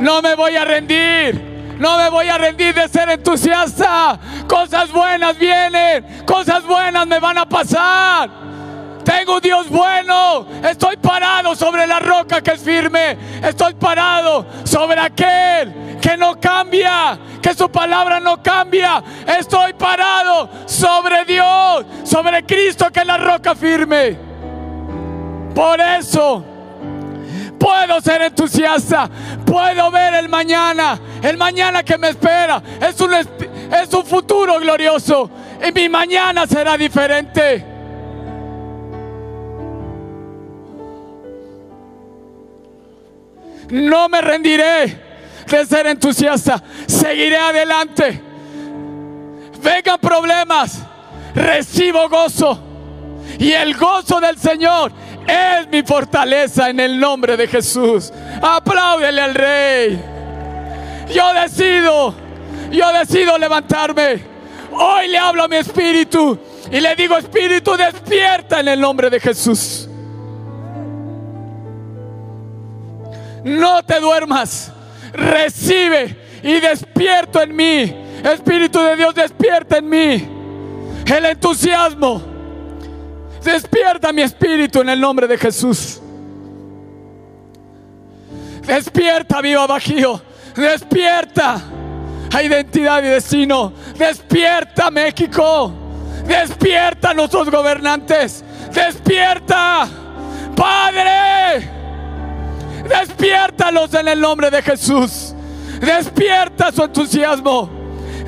[0.00, 1.76] No me voy a rendir.
[1.78, 4.18] No me voy a rendir de ser entusiasta.
[4.48, 6.24] Cosas buenas vienen.
[6.26, 8.30] Cosas buenas me van a pasar.
[9.04, 10.46] Tengo un Dios bueno.
[10.64, 13.18] Estoy parado sobre la roca que es firme.
[13.42, 17.18] Estoy parado sobre aquel que no cambia.
[17.40, 19.02] Que su palabra no cambia.
[19.38, 21.86] Estoy parado sobre Dios.
[22.04, 24.16] Sobre Cristo que es la roca firme.
[25.54, 26.44] Por eso
[27.58, 29.10] puedo ser entusiasta,
[29.44, 32.62] puedo ver el mañana, el mañana que me espera.
[32.80, 35.30] Es un, es un futuro glorioso
[35.66, 37.64] y mi mañana será diferente.
[43.70, 45.07] No me rendiré
[45.56, 48.22] de ser entusiasta, seguiré adelante.
[49.62, 50.78] Vengan problemas,
[51.34, 52.64] recibo gozo.
[53.38, 54.92] Y el gozo del Señor
[55.26, 58.12] es mi fortaleza en el nombre de Jesús.
[58.42, 60.02] Apláudele al Rey.
[61.12, 62.14] Yo decido,
[62.70, 64.20] yo decido levantarme.
[64.72, 66.38] Hoy le hablo a mi espíritu
[66.70, 69.88] y le digo, espíritu, despierta en el nombre de Jesús.
[73.44, 74.72] No te duermas,
[75.12, 77.94] recibe y despierto en mí.
[78.24, 80.28] Espíritu de Dios, despierta en mí
[81.06, 82.38] el entusiasmo
[83.42, 86.00] Despierta mi espíritu en el nombre de Jesús.
[88.66, 90.20] Despierta, viva Bajío.
[90.54, 91.62] Despierta
[92.34, 93.72] a identidad y destino.
[93.96, 95.72] Despierta, México.
[96.26, 98.44] Despierta nuestros gobernantes.
[98.72, 99.88] Despierta,
[100.54, 101.77] Padre.
[102.88, 105.34] Despiértalos en el nombre de Jesús.
[105.80, 107.70] Despierta su entusiasmo.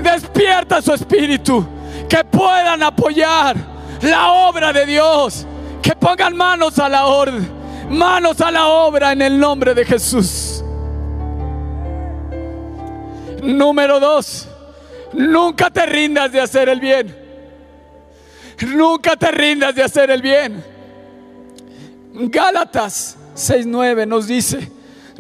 [0.03, 1.67] Despierta su espíritu.
[2.09, 3.57] Que puedan apoyar
[4.03, 5.47] la obra de Dios.
[5.83, 7.49] Que pongan manos a la orden,
[7.89, 10.63] manos a la obra en el nombre de Jesús.
[13.43, 14.47] Número dos,
[15.15, 17.17] nunca te rindas de hacer el bien.
[18.67, 20.63] Nunca te rindas de hacer el bien.
[22.13, 24.71] Gálatas 6:9 nos dice,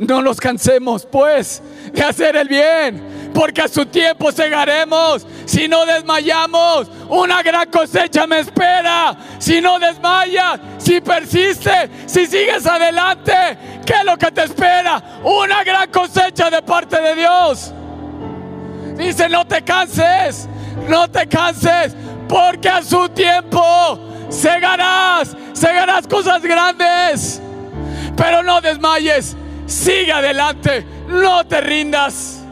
[0.01, 5.27] no nos cansemos pues de hacer el bien, porque a su tiempo segaremos.
[5.45, 9.17] Si no desmayamos, una gran cosecha me espera.
[9.39, 13.33] Si no desmayas, si persiste, si sigues adelante,
[13.85, 15.21] ¿qué es lo que te espera?
[15.23, 17.73] Una gran cosecha de parte de Dios.
[18.97, 20.49] Dice, no te canses,
[20.89, 21.95] no te canses,
[22.29, 23.99] porque a su tiempo
[24.31, 27.43] segarás, segarás cosas grandes.
[28.21, 32.43] Pero no desmayes, sigue adelante, no te rindas.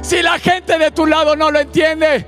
[0.00, 2.26] Si la gente de tu lado no lo entiende,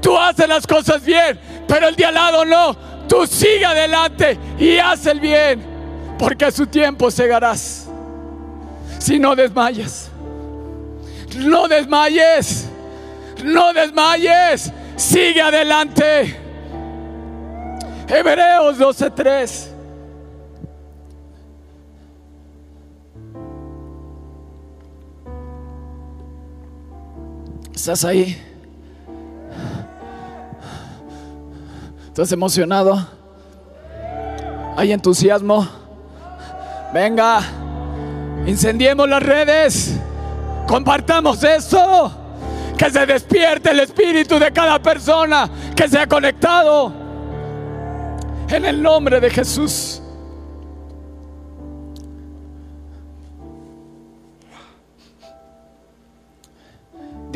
[0.00, 2.76] tú haces las cosas bien, pero el de al lado no.
[3.08, 5.60] Tú sigue adelante y haz el bien,
[6.16, 7.88] porque a su tiempo segarás.
[9.00, 10.08] Si no desmayas,
[11.36, 12.68] no desmayes,
[13.42, 16.38] no desmayes, sigue adelante.
[18.06, 19.75] Hebreos 12:3.
[27.76, 28.42] ¿Estás ahí?
[32.06, 33.06] ¿Estás emocionado?
[34.78, 35.68] ¿Hay entusiasmo?
[36.94, 37.42] Venga,
[38.46, 39.92] incendiemos las redes,
[40.66, 42.10] compartamos eso,
[42.78, 46.90] que se despierte el espíritu de cada persona que se ha conectado.
[48.48, 50.00] En el nombre de Jesús.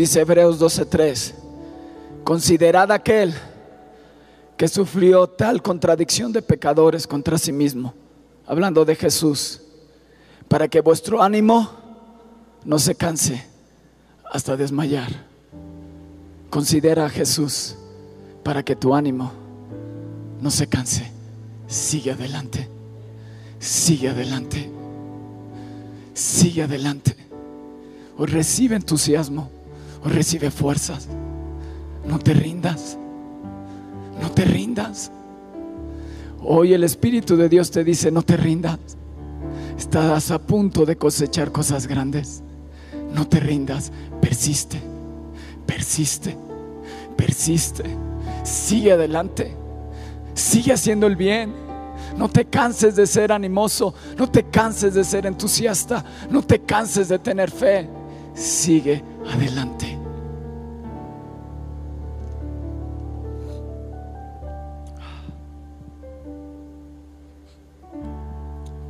[0.00, 1.34] Dice Hebreos 12:3,
[2.24, 3.34] considerad aquel
[4.56, 7.92] que sufrió tal contradicción de pecadores contra sí mismo,
[8.46, 9.60] hablando de Jesús,
[10.48, 11.68] para que vuestro ánimo
[12.64, 13.44] no se canse
[14.32, 15.10] hasta desmayar.
[16.48, 17.76] Considera a Jesús
[18.42, 19.30] para que tu ánimo
[20.40, 21.12] no se canse.
[21.66, 22.70] Sigue adelante,
[23.58, 24.70] sigue adelante,
[26.14, 27.14] sigue adelante.
[28.18, 29.59] Recibe entusiasmo
[30.04, 31.08] o recibe fuerzas.
[32.06, 32.98] No te rindas.
[34.20, 35.10] No te rindas.
[36.42, 38.78] Hoy el Espíritu de Dios te dice, no te rindas.
[39.78, 42.42] Estás a punto de cosechar cosas grandes.
[43.14, 43.92] No te rindas.
[44.20, 44.80] Persiste.
[45.66, 46.36] Persiste.
[47.16, 47.84] Persiste.
[48.42, 49.54] Sigue adelante.
[50.34, 51.52] Sigue haciendo el bien.
[52.16, 53.94] No te canses de ser animoso.
[54.18, 56.04] No te canses de ser entusiasta.
[56.30, 57.88] No te canses de tener fe.
[58.34, 59.89] Sigue adelante.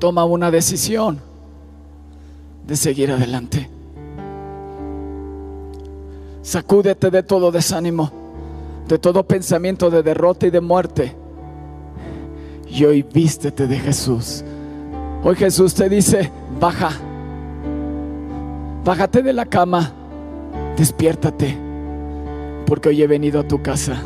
[0.00, 1.20] Toma una decisión
[2.66, 3.70] de seguir adelante.
[6.42, 8.10] Sacúdete de todo desánimo,
[8.88, 11.14] de todo pensamiento de derrota y de muerte.
[12.68, 14.42] Y hoy vístete de Jesús.
[15.22, 16.90] Hoy Jesús te dice, baja,
[18.84, 19.92] bájate de la cama
[20.80, 21.58] despiértate,
[22.64, 24.00] porque hoy he venido a tu casa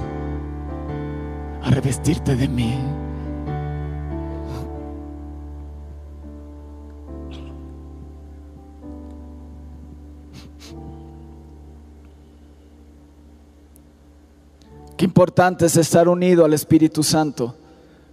[1.62, 2.76] a revestirte de mí.
[15.04, 17.54] Importante es estar unido al Espíritu Santo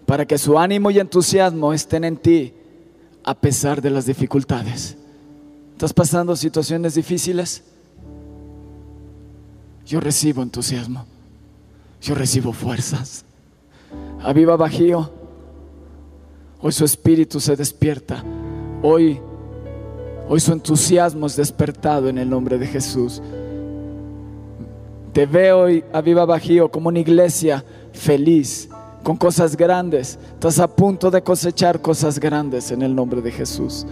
[0.05, 2.53] para que su ánimo y entusiasmo estén en ti
[3.23, 4.97] a pesar de las dificultades.
[5.73, 7.63] ¿Estás pasando situaciones difíciles?
[9.91, 11.05] yo recibo entusiasmo,
[12.01, 13.25] yo recibo fuerzas.
[14.21, 15.11] Aviva Bajío,
[16.61, 18.23] hoy su espíritu se despierta,
[18.83, 19.19] hoy,
[20.29, 23.21] hoy su entusiasmo es despertado en el nombre de Jesús.
[25.13, 28.69] Te veo hoy, Aviva Bajío, como una iglesia feliz,
[29.03, 30.17] con cosas grandes.
[30.33, 33.85] Estás a punto de cosechar cosas grandes en el nombre de Jesús.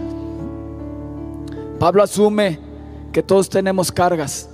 [1.78, 2.60] Pablo asume
[3.12, 4.50] que todos tenemos cargas.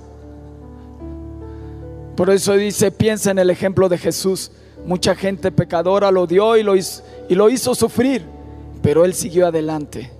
[2.16, 4.50] Por eso dice, piensa en el ejemplo de Jesús.
[4.86, 8.24] Mucha gente pecadora lo dio y lo hizo, y lo hizo sufrir,
[8.82, 10.10] pero él siguió adelante.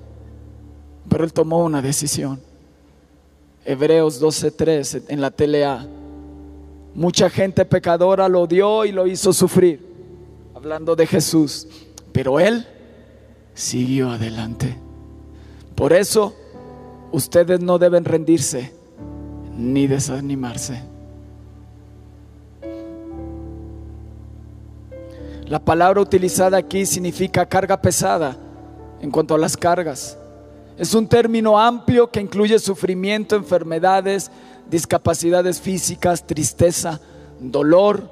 [1.09, 2.40] Pero él tomó una decisión.
[3.64, 5.95] Hebreos 12:3 en la TLA.
[6.97, 9.86] Mucha gente pecadora lo dio y lo hizo sufrir,
[10.55, 11.68] hablando de Jesús,
[12.11, 12.66] pero él
[13.53, 14.78] siguió adelante.
[15.74, 16.34] Por eso
[17.12, 18.72] ustedes no deben rendirse
[19.59, 20.80] ni desanimarse.
[25.44, 28.38] La palabra utilizada aquí significa carga pesada
[29.03, 30.16] en cuanto a las cargas.
[30.78, 34.30] Es un término amplio que incluye sufrimiento, enfermedades,
[34.71, 37.01] discapacidades físicas, tristeza,
[37.41, 38.11] dolor,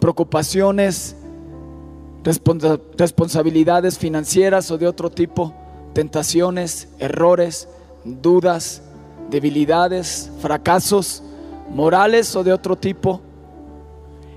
[0.00, 1.16] preocupaciones,
[2.24, 5.54] responsa- responsabilidades financieras o de otro tipo,
[5.92, 7.68] tentaciones, errores,
[8.04, 8.82] dudas,
[9.30, 11.22] debilidades, fracasos
[11.70, 13.20] morales o de otro tipo.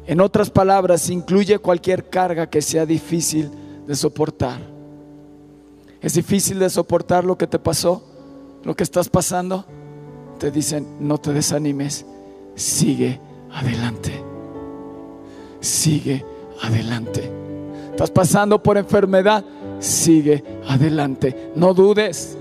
[0.05, 3.49] En otras palabras, incluye cualquier carga que sea difícil
[3.88, 4.59] de soportar.
[6.01, 8.03] ¿Es difícil de soportar lo que te pasó?
[8.66, 9.66] ¿Lo que estás pasando?
[10.43, 12.05] Te dicen, no te desanimes,
[12.53, 13.17] sigue
[13.53, 14.11] adelante.
[15.61, 16.25] Sigue
[16.61, 17.31] adelante.
[17.91, 19.41] Estás pasando por enfermedad,
[19.79, 21.53] sigue adelante.
[21.55, 22.37] No dudes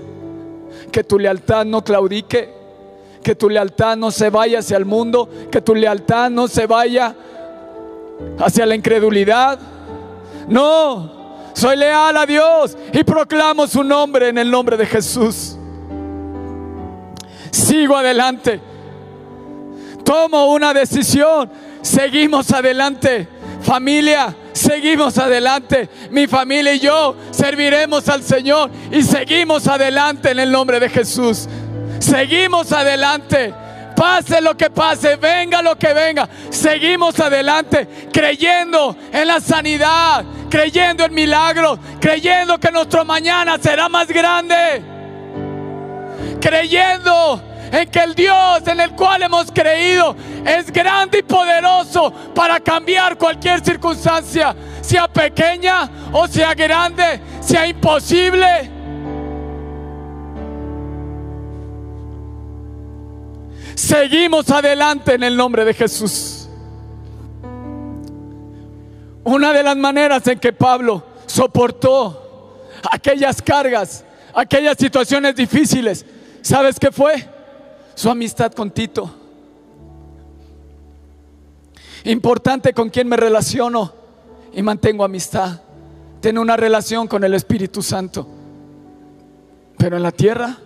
[0.91, 2.53] que tu lealtad no claudique,
[3.23, 7.15] que tu lealtad no se vaya hacia el mundo, que tu lealtad no se vaya
[8.37, 9.57] hacia la incredulidad.
[10.49, 11.09] No,
[11.53, 15.57] soy leal a Dios y proclamo su nombre en el nombre de Jesús.
[17.53, 18.59] Sigo adelante.
[20.03, 21.49] Tomo una decisión.
[21.83, 23.27] Seguimos adelante.
[23.61, 25.87] Familia, seguimos adelante.
[26.09, 31.47] Mi familia y yo serviremos al Señor y seguimos adelante en el nombre de Jesús.
[31.99, 33.53] Seguimos adelante.
[33.95, 36.27] Pase lo que pase, venga lo que venga.
[36.49, 44.07] Seguimos adelante creyendo en la sanidad, creyendo en milagros, creyendo que nuestro mañana será más
[44.07, 44.92] grande.
[46.43, 47.41] Creyendo
[47.71, 50.13] en que el Dios en el cual hemos creído
[50.45, 58.69] es grande y poderoso para cambiar cualquier circunstancia, sea pequeña o sea grande, sea imposible.
[63.73, 66.49] Seguimos adelante en el nombre de Jesús.
[69.23, 76.05] Una de las maneras en que Pablo soportó aquellas cargas, aquellas situaciones difíciles,
[76.43, 77.27] ¿sabes qué fue?
[77.95, 79.11] Su amistad con Tito.
[82.03, 83.93] Importante con quién me relaciono
[84.53, 85.61] y mantengo amistad.
[86.21, 88.27] Tengo una relación con el Espíritu Santo.
[89.77, 90.57] Pero en la tierra,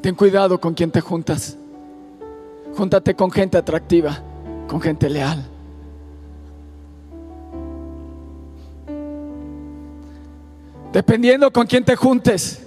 [0.00, 1.56] ten cuidado con quién te juntas.
[2.76, 4.20] Júntate con gente atractiva,
[4.68, 5.48] con gente leal.
[10.92, 12.61] Dependiendo con quién te juntes,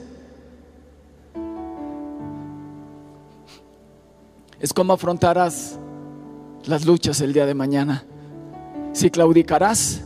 [4.60, 5.78] es como afrontarás
[6.66, 8.04] las luchas el día de mañana.
[8.94, 10.02] Si claudicarás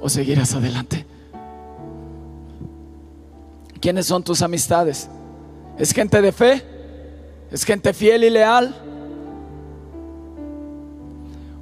[0.00, 1.06] o seguirás adelante.
[3.80, 5.08] ¿Quiénes son tus amistades?
[5.78, 6.62] ¿Es gente de fe?
[7.50, 8.74] ¿Es gente fiel y leal?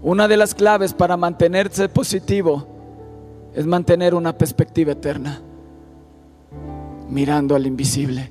[0.03, 2.67] Una de las claves para mantenerse positivo
[3.55, 5.41] es mantener una perspectiva eterna,
[7.09, 8.31] mirando al invisible.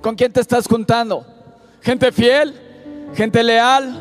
[0.00, 1.24] ¿Con quién te estás juntando?
[1.80, 2.54] ¿Gente fiel?
[3.14, 3.94] ¿Gente leal?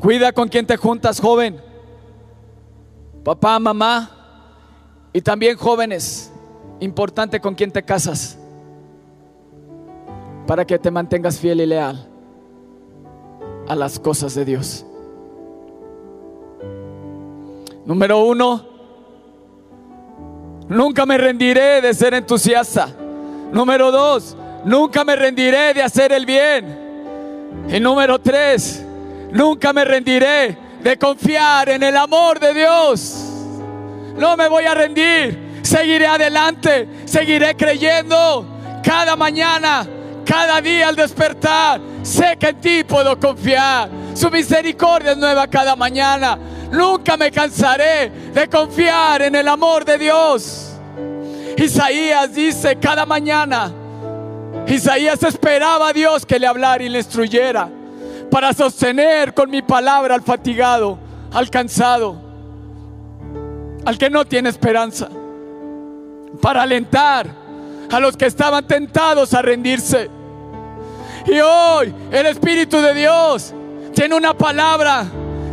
[0.00, 1.60] Cuida con quién te juntas, joven.
[3.24, 4.10] Papá, mamá.
[5.12, 6.32] Y también jóvenes.
[6.80, 8.38] Importante con quién te casas.
[10.46, 12.08] Para que te mantengas fiel y leal
[13.68, 14.86] a las cosas de Dios.
[17.84, 18.66] Número uno,
[20.68, 22.88] nunca me rendiré de ser entusiasta.
[23.52, 26.88] Número dos, nunca me rendiré de hacer el bien.
[27.68, 28.82] Y número tres,
[29.32, 33.24] nunca me rendiré de confiar en el amor de Dios.
[34.16, 38.46] No me voy a rendir, seguiré adelante, seguiré creyendo
[38.82, 39.86] cada mañana,
[40.24, 41.80] cada día al despertar.
[42.02, 43.90] Sé que en ti puedo confiar.
[44.14, 46.38] Su misericordia es nueva cada mañana.
[46.70, 50.72] Nunca me cansaré de confiar en el amor de Dios.
[51.56, 53.72] Isaías dice cada mañana,
[54.66, 57.68] Isaías esperaba a Dios que le hablara y le instruyera
[58.30, 60.98] para sostener con mi palabra al fatigado,
[61.32, 62.16] al cansado,
[63.84, 65.08] al que no tiene esperanza,
[66.42, 67.26] para alentar
[67.90, 70.10] a los que estaban tentados a rendirse.
[71.26, 73.54] Y hoy el Espíritu de Dios
[73.94, 75.06] tiene una palabra,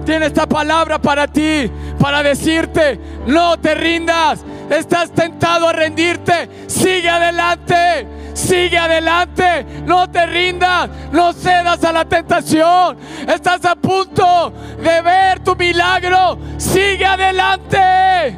[0.05, 7.09] tiene esta palabra para ti, para decirte, no te rindas, estás tentado a rendirte, sigue
[7.09, 8.14] adelante.
[8.35, 12.97] Sigue adelante, no te rindas, no cedas a la tentación.
[13.27, 16.37] Estás a punto de ver tu milagro.
[16.57, 18.37] Sigue adelante.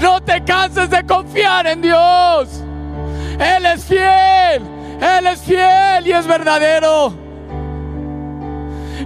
[0.00, 2.62] No te canses de confiar en Dios.
[3.40, 4.62] Él es fiel,
[5.00, 7.14] Él es fiel y es verdadero.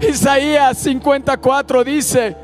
[0.02, 2.36] Isaías 54 dice,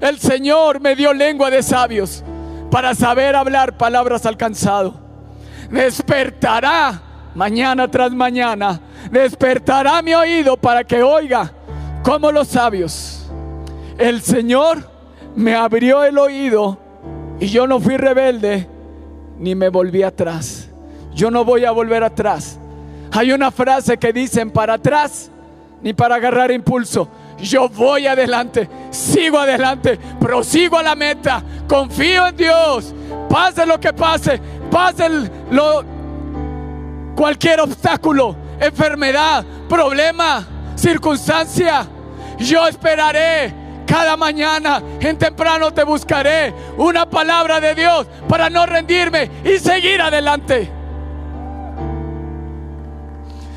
[0.00, 2.22] el Señor me dio lengua de sabios
[2.70, 5.02] para saber hablar palabras al cansado
[5.72, 7.00] despertará
[7.34, 8.80] mañana tras mañana,
[9.10, 11.52] despertará mi oído para que oiga
[12.02, 13.26] como los sabios.
[13.98, 14.88] El Señor
[15.34, 16.78] me abrió el oído
[17.40, 18.68] y yo no fui rebelde
[19.38, 20.68] ni me volví atrás.
[21.14, 22.58] Yo no voy a volver atrás.
[23.12, 25.30] Hay una frase que dicen para atrás
[25.82, 27.08] ni para agarrar impulso.
[27.38, 32.94] Yo voy adelante, sigo adelante, prosigo a la meta, confío en Dios.
[33.28, 35.08] Pase lo que pase, pase
[35.50, 35.82] lo,
[37.14, 41.86] cualquier obstáculo, enfermedad, problema, circunstancia.
[42.38, 43.54] Yo esperaré
[43.86, 50.00] cada mañana, en temprano te buscaré una palabra de Dios para no rendirme y seguir
[50.00, 50.70] adelante.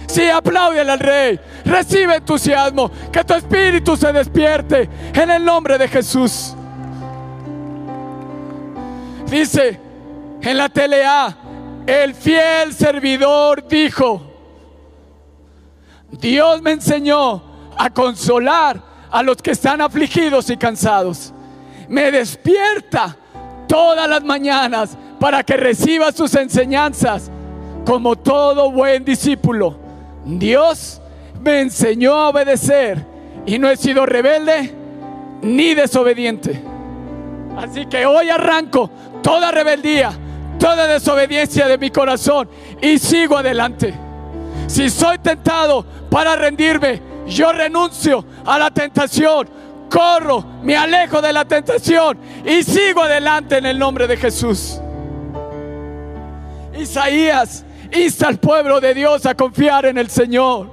[0.07, 1.39] Sí, apláudele al rey.
[1.65, 2.89] Recibe entusiasmo.
[3.11, 6.55] Que tu espíritu se despierte en el nombre de Jesús.
[9.27, 9.79] Dice
[10.41, 11.35] en la telea,
[11.87, 14.21] el fiel servidor dijo,
[16.11, 17.43] Dios me enseñó
[17.77, 18.81] a consolar
[19.11, 21.33] a los que están afligidos y cansados.
[21.87, 23.15] Me despierta
[23.67, 27.31] todas las mañanas para que reciba sus enseñanzas
[27.85, 29.77] como todo buen discípulo.
[30.25, 31.01] Dios
[31.41, 33.05] me enseñó a obedecer
[33.45, 34.73] y no he sido rebelde
[35.41, 36.61] ni desobediente.
[37.57, 38.89] Así que hoy arranco
[39.21, 40.11] toda rebeldía,
[40.59, 42.49] toda desobediencia de mi corazón
[42.81, 43.93] y sigo adelante.
[44.67, 49.47] Si soy tentado para rendirme, yo renuncio a la tentación,
[49.89, 54.79] corro, me alejo de la tentación y sigo adelante en el nombre de Jesús.
[56.77, 60.69] Isaías insta al pueblo de Dios a confiar en el Señor.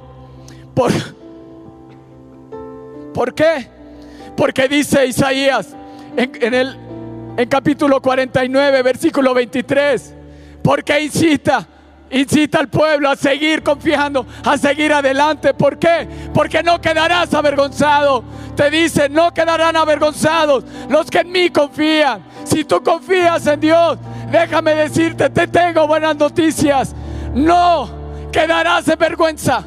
[0.75, 0.91] ¿Por,
[3.15, 3.69] ¿Por qué?
[4.37, 5.77] Porque dice Isaías
[6.17, 6.82] en, el
[7.37, 10.15] en capítulo 49, versículo 23,
[10.63, 11.67] porque incita,
[12.11, 15.55] incita al pueblo a seguir confiando, a seguir adelante.
[15.55, 16.07] ¿Por qué?
[16.35, 18.25] Porque no quedarás avergonzado.
[18.55, 22.23] Te dice, no quedarán avergonzados los que en mí confían.
[22.45, 23.99] Si tú confías en Dios,
[24.31, 26.95] déjame decirte, te tengo buenas noticias.
[27.35, 29.65] No quedarás en vergüenza.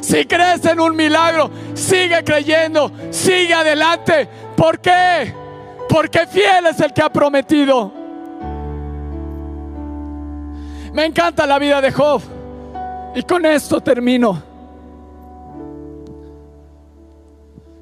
[0.00, 4.28] Si crees en un milagro, sigue creyendo, sigue adelante.
[4.56, 5.34] ¿Por qué?
[5.88, 7.92] Porque fiel es el que ha prometido.
[10.92, 12.22] Me encanta la vida de Job.
[13.14, 14.42] Y con esto termino.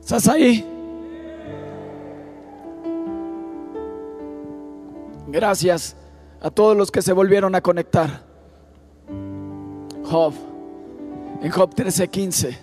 [0.01, 0.65] ¿Estás ahí?
[5.29, 5.97] Gracias
[6.41, 8.23] a todos los que se volvieron a conectar.
[10.05, 10.35] Job
[11.41, 12.57] en Job 13:15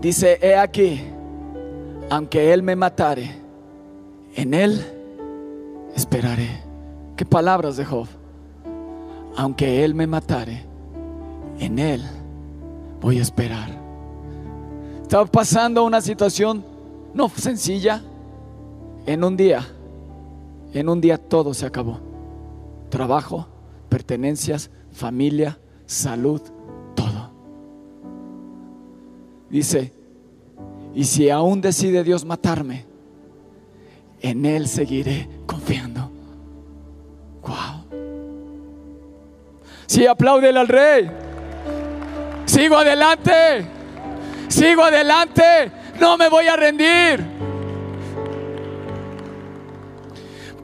[0.00, 1.02] dice, he aquí,
[2.10, 3.34] aunque Él me matare,
[4.34, 4.84] en Él
[5.94, 6.62] esperaré.
[7.16, 8.06] ¿Qué palabras de Job?
[9.36, 10.64] Aunque Él me matare,
[11.58, 12.02] en Él
[13.00, 13.70] voy a esperar.
[15.02, 16.64] Estaba pasando una situación
[17.14, 18.02] no sencilla.
[19.06, 19.66] En un día,
[20.74, 21.98] en un día todo se acabó.
[22.90, 23.46] Trabajo,
[23.88, 26.42] pertenencias, familia, salud,
[29.50, 29.92] Dice,
[30.94, 32.86] y si aún decide Dios matarme,
[34.20, 36.10] en Él seguiré confiando.
[37.42, 37.84] Wow.
[39.86, 41.10] Sí, apláudele al rey.
[42.44, 43.66] Sigo adelante.
[44.48, 45.70] Sigo adelante.
[46.00, 47.24] No me voy a rendir.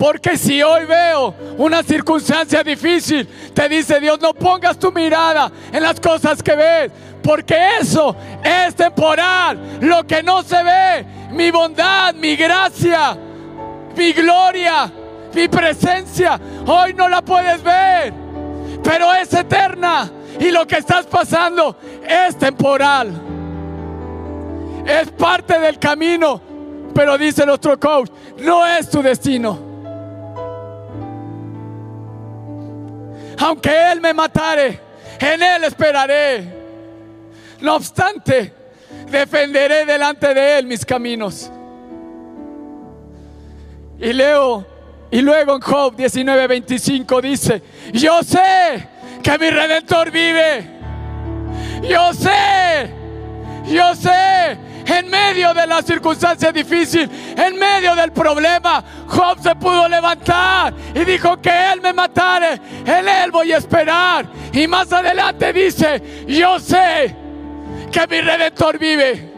[0.05, 5.83] Porque si hoy veo una circunstancia difícil, te dice Dios, no pongas tu mirada en
[5.83, 6.93] las cosas que ves,
[7.23, 9.79] porque eso es temporal.
[9.81, 13.17] Lo que no se ve, mi bondad, mi gracia,
[13.97, 14.93] mi gloria,
[15.33, 18.13] mi presencia, hoy no la puedes ver,
[18.83, 20.13] pero es eterna.
[20.39, 23.11] Y lo que estás pasando es temporal.
[24.85, 26.43] Es parte del camino,
[26.95, 29.64] pero dice nuestro coach, no es tu destino.
[33.39, 34.81] Aunque Él me matare,
[35.19, 36.45] en Él esperaré.
[37.61, 38.53] No obstante,
[39.11, 41.51] defenderé delante de Él mis caminos.
[43.99, 44.67] Y leo,
[45.11, 47.63] y luego en Job 19:25 dice,
[47.93, 48.89] yo sé
[49.23, 50.71] que mi redentor vive.
[51.83, 52.91] Yo sé,
[53.67, 59.89] yo sé, en medio de la circunstancia difícil, en medio del problema, Job se pudo
[59.89, 64.27] levantar y dijo que él me matare, en él voy a esperar.
[64.53, 67.15] Y más adelante dice, yo sé
[67.91, 69.35] que mi redentor vive.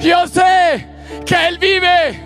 [0.00, 0.86] Yo sé
[1.26, 2.18] que Él vive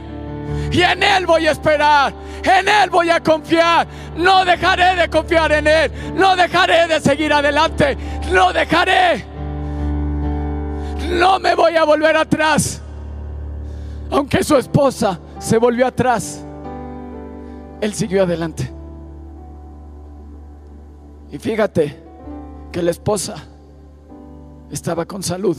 [0.70, 2.12] y en Él voy a esperar.
[2.44, 3.86] En Él voy a confiar.
[4.16, 5.92] No dejaré de confiar en Él.
[6.14, 7.96] No dejaré de seguir adelante.
[8.30, 9.33] No dejaré.
[11.10, 12.80] No me voy a volver atrás.
[14.10, 16.44] Aunque su esposa se volvió atrás,
[17.80, 18.70] Él siguió adelante.
[21.32, 22.00] Y fíjate
[22.70, 23.34] que la esposa
[24.70, 25.56] estaba con salud.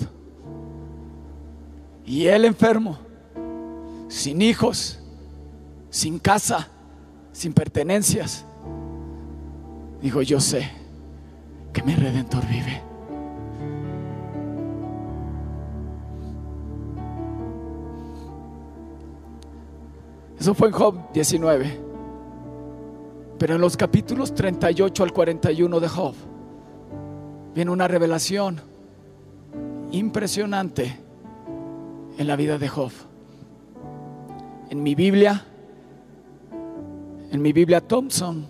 [2.05, 2.97] Y él enfermo,
[4.07, 4.99] sin hijos,
[5.89, 6.69] sin casa,
[7.31, 8.45] sin pertenencias.
[10.01, 10.69] Dijo, yo sé
[11.73, 12.81] que mi redentor vive.
[20.45, 21.79] Eso fue en Job 19.
[23.39, 26.13] Pero en los capítulos 38 al 41 de Job
[27.55, 28.61] viene una revelación
[29.91, 30.99] impresionante
[32.19, 32.91] en la vida de Job.
[34.69, 35.43] En mi Biblia,
[37.31, 38.45] en mi Biblia Thompson,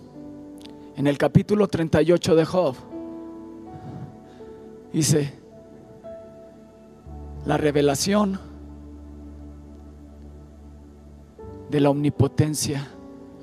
[0.96, 2.76] en el capítulo 38 de Job,
[4.92, 5.32] dice,
[7.46, 8.45] la revelación
[11.70, 12.88] de la omnipotencia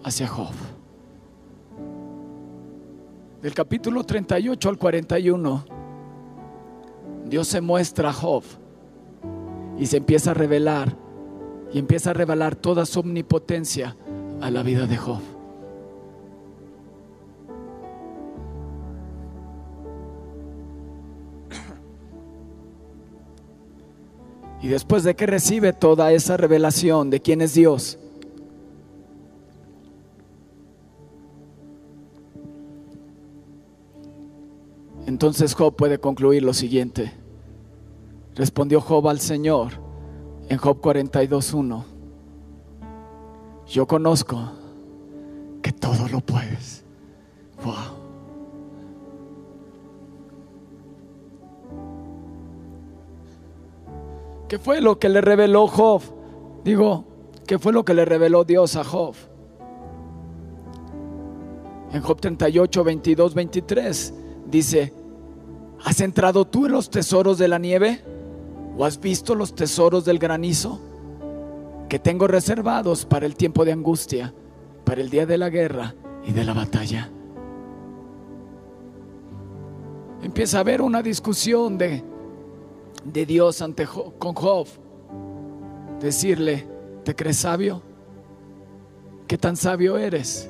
[0.03, 0.53] hacia Job.
[3.41, 5.65] Del capítulo 38 al 41,
[7.25, 8.43] Dios se muestra a Job
[9.77, 10.95] y se empieza a revelar
[11.73, 13.97] y empieza a revelar toda su omnipotencia
[14.39, 15.21] a la vida de Job.
[24.61, 27.99] Y después de que recibe toda esa revelación de quién es Dios,
[35.05, 37.13] entonces Job puede concluir lo siguiente.
[38.35, 39.73] Respondió Job al Señor
[40.49, 41.83] en Job 42.1.
[43.67, 44.39] Yo conozco
[45.61, 46.83] que todo lo puedes.
[47.63, 48.03] Wow.
[54.47, 56.01] ¿Qué fue lo que le reveló Job?
[56.63, 57.05] Digo,
[57.47, 59.15] ¿qué fue lo que le reveló Dios a Job?
[61.91, 64.13] En Job 38, 22, 23
[64.45, 64.93] dice,
[65.83, 68.01] ¿has entrado tú en los tesoros de la nieve?
[68.77, 70.79] ¿O has visto los tesoros del granizo
[71.89, 74.33] que tengo reservados para el tiempo de angustia,
[74.83, 77.09] para el día de la guerra y de la batalla?
[80.23, 82.03] Empieza a haber una discusión de,
[83.03, 84.67] de Dios ante con Job.
[85.99, 86.67] Decirle,
[87.03, 87.81] ¿te crees sabio?
[89.27, 90.49] ¿Qué tan sabio eres?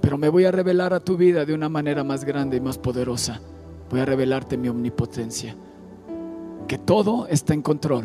[0.00, 2.78] Pero me voy a revelar a tu vida de una manera más grande y más
[2.78, 3.40] poderosa.
[3.90, 5.56] Voy a revelarte mi omnipotencia
[6.70, 8.04] que todo está en control.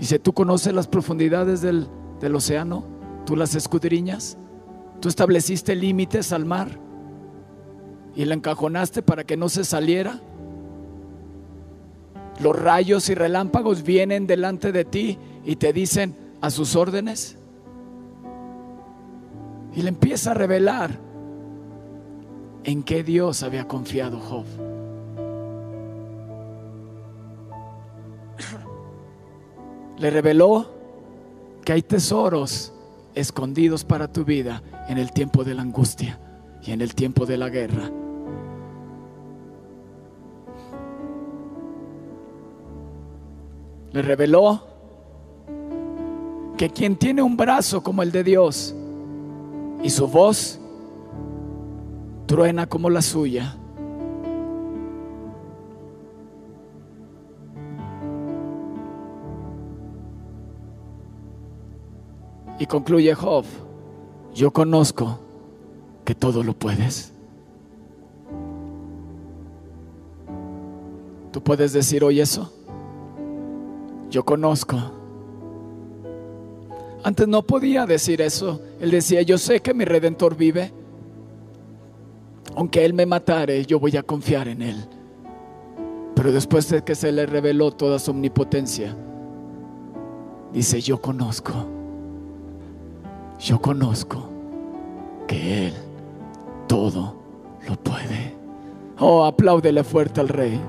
[0.00, 1.86] Dice, tú conoces las profundidades del,
[2.20, 2.84] del océano,
[3.24, 4.36] tú las escudriñas,
[4.98, 6.76] tú estableciste límites al mar
[8.16, 10.20] y la encajonaste para que no se saliera.
[12.40, 17.38] Los rayos y relámpagos vienen delante de ti y te dicen a sus órdenes.
[19.76, 20.90] Y le empieza a revelar
[22.64, 24.44] en qué Dios había confiado Job.
[29.98, 30.66] le reveló
[31.64, 32.72] que hay tesoros
[33.14, 36.20] escondidos para tu vida en el tiempo de la angustia
[36.62, 37.90] y en el tiempo de la guerra.
[43.92, 44.62] Le reveló
[46.58, 48.74] que quien tiene un brazo como el de Dios
[49.82, 50.58] y su voz
[52.26, 53.56] truena como la suya,
[62.58, 63.44] Y concluye Job,
[64.34, 65.18] yo conozco
[66.04, 67.12] que todo lo puedes.
[71.32, 72.50] Tú puedes decir hoy eso.
[74.10, 74.95] Yo conozco.
[77.06, 78.60] Antes no podía decir eso.
[78.80, 80.72] Él decía, yo sé que mi redentor vive.
[82.56, 84.76] Aunque Él me matare, yo voy a confiar en Él.
[86.16, 88.96] Pero después de que se le reveló toda su omnipotencia,
[90.52, 91.52] dice, yo conozco
[93.38, 94.28] yo conozco
[95.26, 95.74] que Él
[96.66, 97.14] todo
[97.68, 98.34] lo puede.
[98.98, 100.60] Oh, apláudele fuerte al Rey.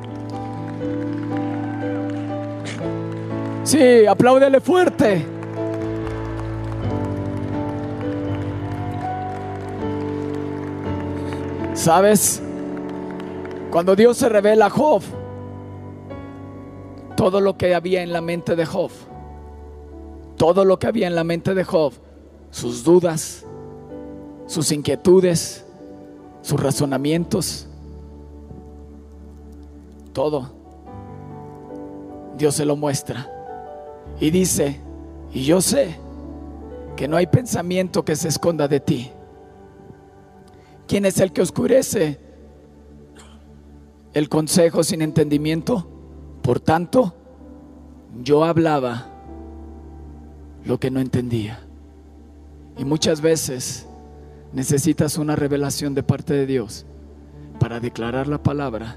[3.63, 5.36] Sí, apláudele fuerte.
[11.87, 12.41] ¿Sabes?
[13.71, 15.01] Cuando Dios se revela a Job,
[17.15, 18.91] todo lo que había en la mente de Job,
[20.35, 21.93] todo lo que había en la mente de Job
[22.51, 23.45] sus dudas,
[24.47, 25.65] sus inquietudes,
[26.41, 27.69] sus razonamientos,
[30.11, 30.51] todo.
[32.37, 33.31] Dios se lo muestra.
[34.19, 34.81] Y dice,
[35.31, 35.95] y yo sé
[36.97, 39.11] que no hay pensamiento que se esconda de ti.
[40.87, 42.17] ¿Quién es el que oscurece
[44.13, 45.87] el consejo sin entendimiento?
[46.41, 47.13] Por tanto,
[48.23, 49.07] yo hablaba
[50.63, 51.59] lo que no entendía.
[52.77, 53.85] Y muchas veces
[54.53, 56.85] necesitas una revelación de parte de Dios
[57.59, 58.95] para declarar la palabra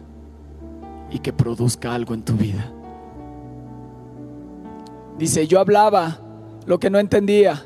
[1.10, 2.72] y que produzca algo en tu vida.
[5.18, 6.20] Dice, yo hablaba
[6.66, 7.64] lo que no entendía,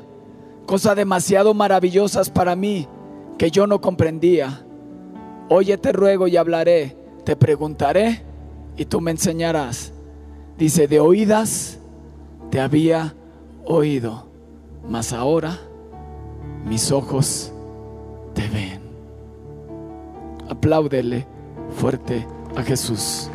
[0.65, 2.87] cosas demasiado maravillosas para mí
[3.37, 4.65] que yo no comprendía.
[5.49, 8.23] Oye, te ruego y hablaré, te preguntaré
[8.77, 9.91] y tú me enseñarás.
[10.57, 11.79] Dice, de oídas
[12.49, 13.13] te había
[13.65, 14.27] oído,
[14.87, 15.59] mas ahora
[16.65, 17.51] mis ojos
[18.33, 18.81] te ven.
[20.49, 21.25] Apláudele
[21.75, 22.25] fuerte
[22.55, 23.29] a Jesús.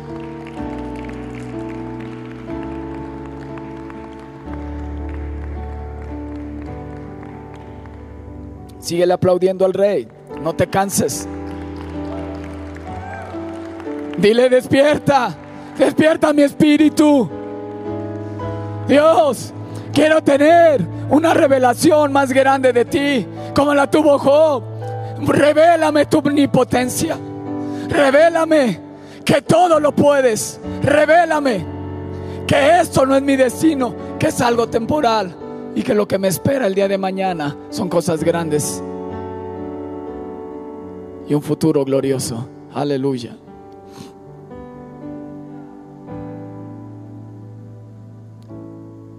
[8.81, 10.07] Síguele aplaudiendo al rey.
[10.41, 11.27] No te canses.
[14.17, 15.35] Dile, despierta.
[15.77, 17.29] Despierta mi espíritu.
[18.87, 19.53] Dios,
[19.93, 24.63] quiero tener una revelación más grande de ti, como la tuvo Job.
[25.27, 27.17] Revélame tu omnipotencia.
[27.87, 28.79] Revélame
[29.23, 30.59] que todo lo puedes.
[30.81, 31.65] Revélame
[32.47, 35.40] que esto no es mi destino, que es algo temporal
[35.75, 38.83] y que lo que me espera el día de mañana son cosas grandes
[41.27, 42.47] y un futuro glorioso.
[42.73, 43.37] Aleluya.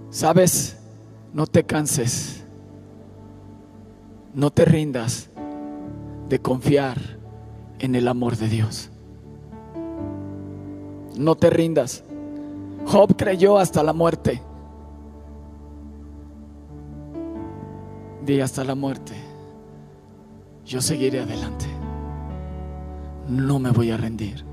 [0.09, 0.77] Sabes,
[1.33, 2.43] no te canses,
[4.33, 5.29] no te rindas
[6.29, 6.99] de confiar
[7.79, 8.91] en el amor de Dios.
[11.17, 12.03] No te rindas.
[12.85, 14.41] Job creyó hasta la muerte.
[18.25, 19.13] Di hasta la muerte.
[20.65, 21.65] Yo seguiré adelante.
[23.27, 24.45] No me voy a rendir.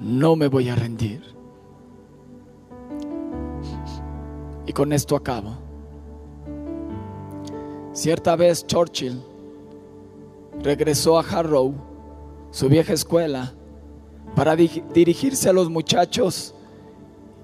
[0.00, 1.22] No me voy a rendir.
[4.66, 5.58] Y con esto acabo.
[7.92, 9.20] Cierta vez Churchill
[10.62, 11.74] regresó a Harrow,
[12.52, 13.52] su vieja escuela,
[14.36, 16.54] para dirigirse a los muchachos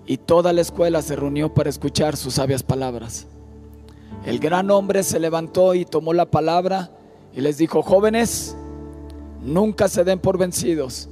[0.07, 3.27] y toda la escuela se reunió para escuchar sus sabias palabras.
[4.25, 6.91] El gran hombre se levantó y tomó la palabra
[7.33, 8.57] y les dijo, jóvenes,
[9.43, 11.09] nunca se den por vencidos,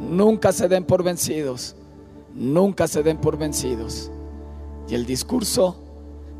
[0.00, 1.76] nunca se den por vencidos,
[2.34, 4.10] nunca se den por vencidos.
[4.88, 5.76] Y el discurso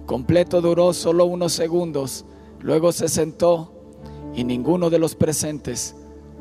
[0.07, 2.27] completo duró solo unos segundos,
[2.61, 3.73] luego se sentó
[4.35, 5.95] y ninguno de los presentes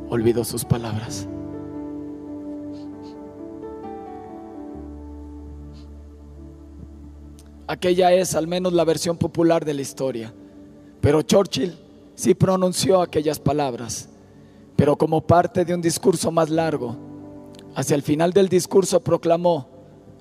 [0.10, 1.28] olvidó sus palabras.
[7.68, 10.34] Aquella es al menos la versión popular de la historia.
[11.00, 11.78] Pero Churchill
[12.16, 14.10] sí pronunció aquellas palabras,
[14.76, 16.96] pero como parte de un discurso más largo.
[17.76, 19.68] Hacia el final del discurso proclamó,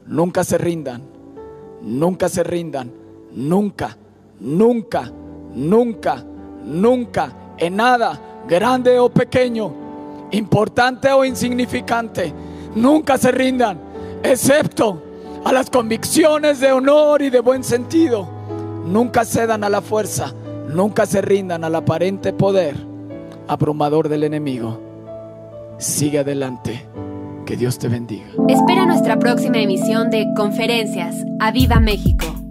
[0.06, 1.02] nunca se rindan,
[1.82, 2.92] nunca se rindan,
[3.32, 3.98] nunca,
[4.40, 5.12] nunca,
[5.54, 6.24] nunca,
[6.64, 9.74] nunca, en nada, grande o pequeño,
[10.30, 12.32] importante o insignificante,
[12.74, 13.78] nunca se rindan,
[14.22, 15.11] excepto
[15.44, 18.28] a las convicciones de honor y de buen sentido.
[18.86, 20.34] Nunca cedan a la fuerza,
[20.68, 22.76] nunca se rindan al aparente poder
[23.48, 24.80] abrumador del enemigo.
[25.78, 26.86] Sigue adelante.
[27.46, 28.26] Que Dios te bendiga.
[28.48, 31.16] Espera nuestra próxima emisión de Conferencias.
[31.40, 32.41] ¡A Viva México!